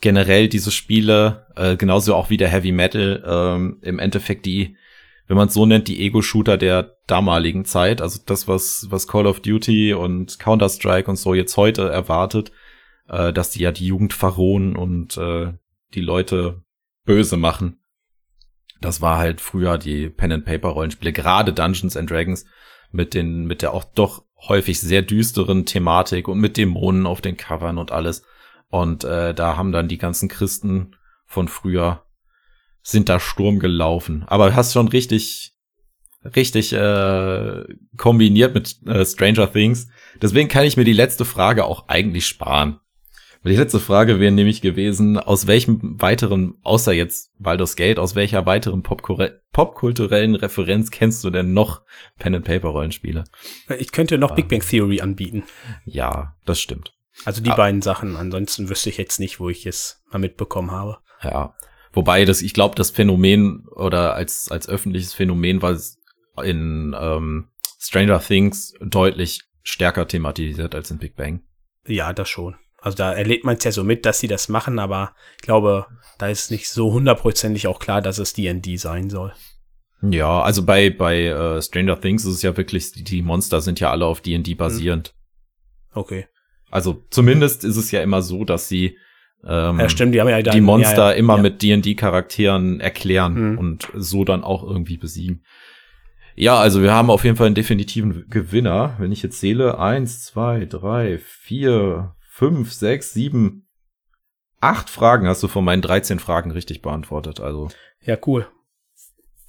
[0.00, 4.76] generell diese Spiele, äh, genauso auch wie der Heavy Metal, ähm, im Endeffekt die
[5.30, 8.02] wenn man es so nennt, die Ego-Shooter der damaligen Zeit.
[8.02, 12.50] Also das, was, was Call of Duty und Counter-Strike und so jetzt heute erwartet,
[13.08, 15.52] äh, dass die ja die Jugend verrohen und äh,
[15.94, 16.64] die Leute
[17.04, 17.78] böse machen.
[18.80, 22.44] Das war halt früher die Pen-and-Paper-Rollenspiele, gerade Dungeons and Dragons
[22.90, 27.36] mit den, mit der auch doch häufig sehr düsteren Thematik und mit Dämonen auf den
[27.36, 28.24] Covern und alles.
[28.68, 32.04] Und äh, da haben dann die ganzen Christen von früher
[32.82, 34.24] sind da Sturm gelaufen.
[34.26, 35.52] Aber hast schon richtig,
[36.24, 37.64] richtig äh,
[37.96, 39.88] kombiniert mit äh, Stranger Things.
[40.20, 42.80] Deswegen kann ich mir die letzte Frage auch eigentlich sparen.
[43.42, 48.44] Die letzte Frage wäre nämlich gewesen, aus welchem weiteren, außer jetzt Baldur's Gate, aus welcher
[48.44, 51.80] weiteren popkulturellen Referenz kennst du denn noch
[52.18, 53.24] Pen-and-Paper-Rollenspiele?
[53.78, 54.34] Ich könnte noch ah.
[54.34, 55.44] Big Bang Theory anbieten.
[55.86, 56.94] Ja, das stimmt.
[57.24, 57.56] Also die ah.
[57.56, 58.16] beiden Sachen.
[58.16, 60.98] Ansonsten wüsste ich jetzt nicht, wo ich es mal mitbekommen habe.
[61.22, 61.54] Ja,
[61.92, 65.76] Wobei das, ich glaube, das Phänomen oder als, als öffentliches Phänomen war
[66.42, 71.42] in ähm, Stranger Things deutlich stärker thematisiert als in Big Bang.
[71.86, 72.56] Ja, das schon.
[72.78, 75.86] Also da erlebt man es ja so mit, dass sie das machen, aber ich glaube,
[76.18, 79.34] da ist nicht so hundertprozentig auch klar, dass es D&D sein soll.
[80.02, 83.80] Ja, also bei bei äh, Stranger Things ist es ja wirklich, die, die Monster sind
[83.80, 85.14] ja alle auf D&D basierend.
[85.92, 86.26] Okay.
[86.70, 88.96] Also zumindest ist es ja immer so, dass sie
[89.46, 93.52] ähm, ja, stimmt, die haben ja dann, die Monster ja, ja, immer mit D&D-Charakteren erklären
[93.52, 93.58] mhm.
[93.58, 95.44] und so dann auch irgendwie besiegen.
[96.36, 98.96] Ja, also wir haben auf jeden Fall einen definitiven Gewinner.
[98.98, 103.68] Wenn ich jetzt zähle, eins, zwei, drei, vier, fünf, sechs, sieben,
[104.60, 107.40] acht Fragen hast du von meinen 13 Fragen richtig beantwortet.
[107.40, 107.68] Also
[108.02, 108.46] ja, cool.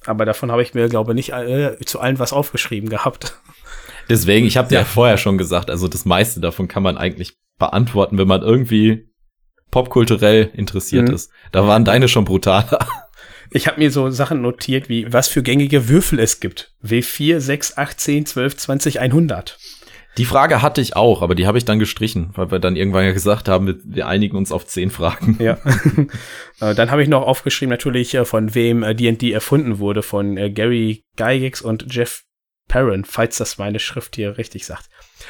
[0.04, 3.40] Aber davon habe ich mir, glaube ich, nicht äh, zu allen was aufgeschrieben gehabt.
[4.08, 7.38] Deswegen, ich habe dir ja vorher schon gesagt, also das meiste davon kann man eigentlich
[7.58, 9.11] beantworten, wenn man irgendwie
[9.72, 11.14] popkulturell interessiert mhm.
[11.14, 11.32] ist.
[11.50, 12.86] Da waren deine schon brutaler.
[13.50, 16.72] Ich habe mir so Sachen notiert, wie was für gängige Würfel es gibt.
[16.84, 19.58] W4, 6, 8, 10, 12, 20, 100.
[20.18, 23.04] Die Frage hatte ich auch, aber die habe ich dann gestrichen, weil wir dann irgendwann
[23.04, 25.36] ja gesagt haben, wir, einigen uns auf zehn Fragen.
[25.40, 25.58] Ja.
[26.60, 30.36] Äh, dann habe ich noch aufgeschrieben, natürlich, äh, von wem D&D äh, erfunden wurde, von
[30.54, 32.22] Gary Gygax und Jeff
[32.72, 34.88] Perrin, falls das meine Schrift hier richtig sagt.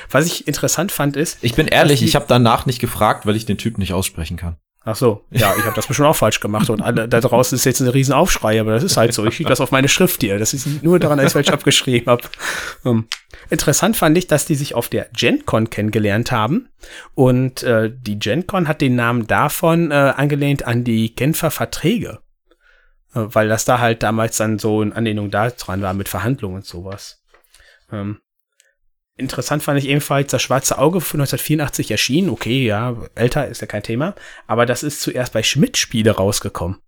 [0.08, 1.38] Was ich interessant fand ist.
[1.42, 4.58] Ich bin ehrlich, ich habe danach nicht gefragt, weil ich den Typ nicht aussprechen kann.
[4.84, 7.64] Ach so, ja, ich habe das bestimmt auch falsch gemacht und alle, da draußen ist
[7.64, 9.26] jetzt ein riesen Aufschrei, aber das ist halt so.
[9.26, 10.38] Ich kriege das auf meine Schrift hier.
[10.38, 12.22] Das ist nur daran, als ich falsch abgeschrieben habe.
[12.84, 13.08] Um, ähm,
[13.50, 16.68] interessant fand ich, dass die sich auf der GenCon kennengelernt haben
[17.16, 22.20] und äh, die GenCon hat den Namen davon äh, angelehnt an die Genfer Verträge,
[23.16, 26.66] äh, weil das da halt damals dann so in Anlehnung daran war mit Verhandlungen und
[26.66, 27.21] sowas.
[27.92, 28.18] Ähm,
[29.16, 32.30] Interessant fand ich ebenfalls das Schwarze Auge von 1984 erschienen.
[32.30, 34.14] Okay, ja, älter ist ja kein Thema.
[34.46, 36.78] Aber das ist zuerst bei Schmidt-Spiele rausgekommen.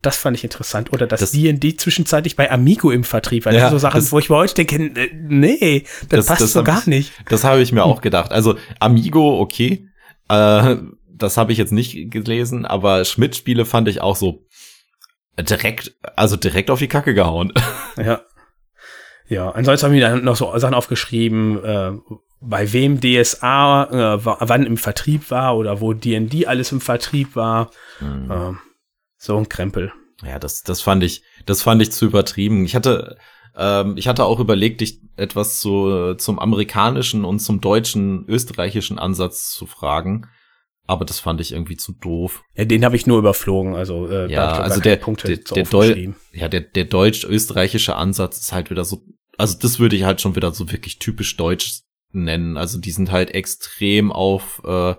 [0.00, 0.92] Das fand ich interessant.
[0.92, 3.52] Oder dass D&D zwischenzeitlich bei Amigo im Vertrieb war.
[3.52, 6.40] Ja, das so Sachen, das, wo ich mir heute denke, äh, nee, das, das passt
[6.40, 7.12] das so gar nicht.
[7.28, 8.32] Das habe ich mir auch gedacht.
[8.32, 9.86] Also Amigo, okay.
[10.28, 10.76] Äh,
[11.08, 14.46] das habe ich jetzt nicht gelesen, aber Schmidt-Spiele fand ich auch so
[15.38, 17.52] direkt, also direkt auf die Kacke gehauen.
[17.96, 18.22] Ja.
[19.32, 21.92] Ja, ansonsten haben wir dann noch so Sachen aufgeschrieben, äh,
[22.42, 27.70] bei wem DSA äh, wann im Vertrieb war oder wo D&D alles im Vertrieb war.
[28.00, 28.30] Mhm.
[28.30, 28.52] Äh,
[29.16, 29.90] so ein Krempel.
[30.22, 32.66] Ja, das, das fand ich, das fand ich zu übertrieben.
[32.66, 33.16] Ich hatte,
[33.56, 39.50] ähm, ich hatte auch überlegt, dich etwas zu, zum amerikanischen und zum deutschen, österreichischen Ansatz
[39.50, 40.26] zu fragen.
[40.86, 42.42] Aber das fand ich irgendwie zu doof.
[42.54, 43.76] Ja, den habe ich nur überflogen.
[43.76, 48.68] Also äh, ja, also der, der, der, Deu ja, der, der deutsch-österreichische Ansatz ist halt
[48.68, 49.02] wieder so
[49.42, 51.80] also das würde ich halt schon wieder so wirklich typisch deutsch
[52.12, 52.56] nennen.
[52.56, 54.94] Also die sind halt extrem auf äh,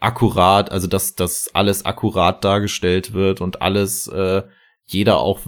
[0.00, 4.44] akkurat, also dass das alles akkurat dargestellt wird und alles äh,
[4.86, 5.40] jeder auch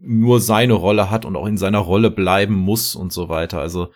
[0.00, 3.60] nur seine Rolle hat und auch in seiner Rolle bleiben muss und so weiter.
[3.60, 3.92] Also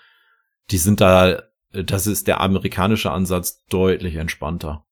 [0.71, 4.85] die sind da, das ist der amerikanische Ansatz deutlich entspannter.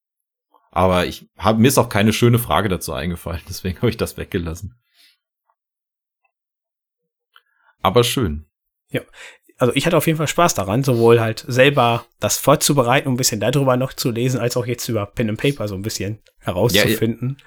[0.70, 4.16] Aber ich habe mir ist auch keine schöne Frage dazu eingefallen, deswegen habe ich das
[4.16, 4.74] weggelassen.
[7.82, 8.46] Aber schön.
[8.90, 9.00] Ja,
[9.58, 13.40] also ich hatte auf jeden Fall Spaß daran, sowohl halt selber das vorzubereiten, ein bisschen
[13.40, 17.38] darüber noch zu lesen, als auch jetzt über Pen and Paper so ein bisschen herauszufinden.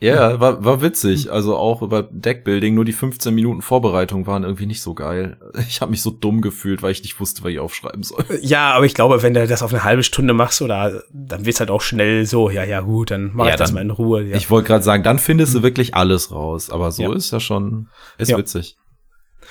[0.00, 1.30] Ja, ja war, war witzig.
[1.30, 5.36] Also auch über Deckbuilding, nur die 15 Minuten Vorbereitung waren irgendwie nicht so geil.
[5.68, 8.24] Ich habe mich so dumm gefühlt, weil ich nicht wusste, was ich aufschreiben soll.
[8.42, 11.60] Ja, aber ich glaube, wenn du das auf eine halbe Stunde machst, oder dann wird's
[11.60, 14.24] halt auch schnell so, ja, ja, gut, dann mach ja, ich das mal in Ruhe.
[14.24, 14.36] Ja.
[14.36, 15.62] Ich wollte gerade sagen, dann findest du hm.
[15.62, 16.70] wirklich alles raus.
[16.70, 17.14] Aber so ja.
[17.14, 17.88] ist ja schon,
[18.18, 18.38] ist ja.
[18.38, 18.76] witzig.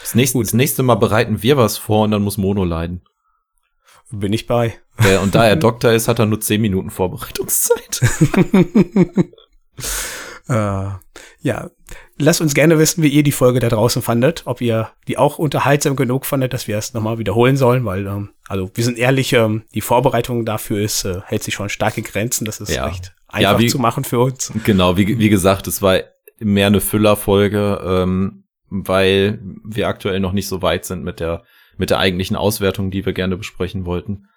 [0.01, 3.01] Das nächste, das nächste Mal bereiten wir was vor und dann muss Mono leiden.
[4.11, 4.73] Bin ich bei.
[5.23, 8.01] Und da er Doktor ist, hat er nur 10 Minuten Vorbereitungszeit.
[10.49, 10.89] äh,
[11.43, 11.69] ja,
[12.17, 14.43] lasst uns gerne wissen, wie ihr die Folge da draußen fandet.
[14.45, 18.29] Ob ihr die auch unterhaltsam genug fandet, dass wir es nochmal wiederholen sollen, weil, ähm,
[18.47, 22.45] also wir sind ehrlich, ähm, die Vorbereitung dafür ist, äh, hält sich schon starke Grenzen.
[22.45, 22.85] Das ist ja.
[22.85, 24.51] recht einfach ja, wie, zu machen für uns.
[24.63, 25.99] Genau, wie, wie gesagt, es war
[26.39, 27.81] mehr eine Füllerfolge.
[27.83, 31.43] Ähm, weil wir aktuell noch nicht so weit sind mit der,
[31.77, 34.27] mit der eigentlichen Auswertung, die wir gerne besprechen wollten.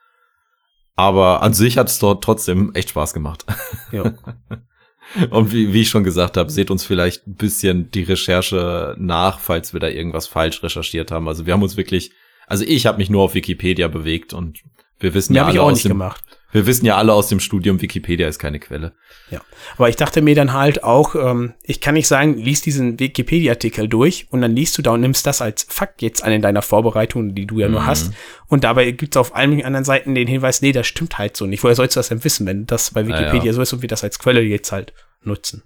[0.96, 3.46] Aber an sich hat es dort trotzdem echt Spaß gemacht.
[3.92, 4.14] Ja.
[5.30, 9.38] Und wie, wie ich schon gesagt habe, seht uns vielleicht ein bisschen die Recherche nach,
[9.38, 11.28] falls wir da irgendwas falsch recherchiert haben.
[11.28, 12.12] Also wir haben uns wirklich,
[12.46, 14.60] also ich habe mich nur auf Wikipedia bewegt und
[14.98, 16.24] wir wissen ja, ja alle aus dem, gemacht.
[16.54, 18.94] Wir wissen ja alle aus dem Studium, Wikipedia ist keine Quelle.
[19.28, 19.40] Ja,
[19.76, 23.88] aber ich dachte mir dann halt auch, ähm, ich kann nicht sagen, lies diesen Wikipedia-Artikel
[23.88, 26.62] durch und dann liest du da und nimmst das als Fakt jetzt an in deiner
[26.62, 27.86] Vorbereitung, die du ja nur mhm.
[27.86, 28.12] hast.
[28.46, 31.64] Und dabei gibt's auf allen anderen Seiten den Hinweis, nee, das stimmt halt so nicht.
[31.64, 33.52] Woher sollst du das denn wissen, wenn das bei Wikipedia ja, ja.
[33.52, 35.64] so ist und wir das als Quelle jetzt halt nutzen?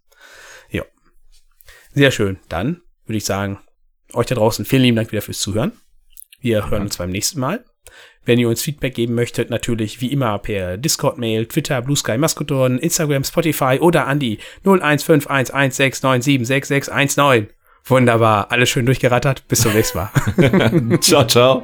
[0.70, 0.84] Ja.
[1.93, 2.39] Sehr schön.
[2.49, 3.59] Dann würde ich sagen,
[4.14, 5.72] euch da draußen vielen lieben Dank wieder fürs Zuhören.
[6.41, 7.62] Wir hören uns beim nächsten Mal.
[8.29, 12.79] Wenn ihr uns Feedback geben möchtet, natürlich wie immer per Discord-Mail, Twitter, Blue Sky, Mastodon,
[12.79, 17.47] Instagram, Spotify oder an die 015116976619.
[17.87, 19.49] Wunderbar, alles schön durchgerattert.
[19.49, 20.11] Bis zum nächsten Mal.
[21.01, 21.62] ciao, ciao.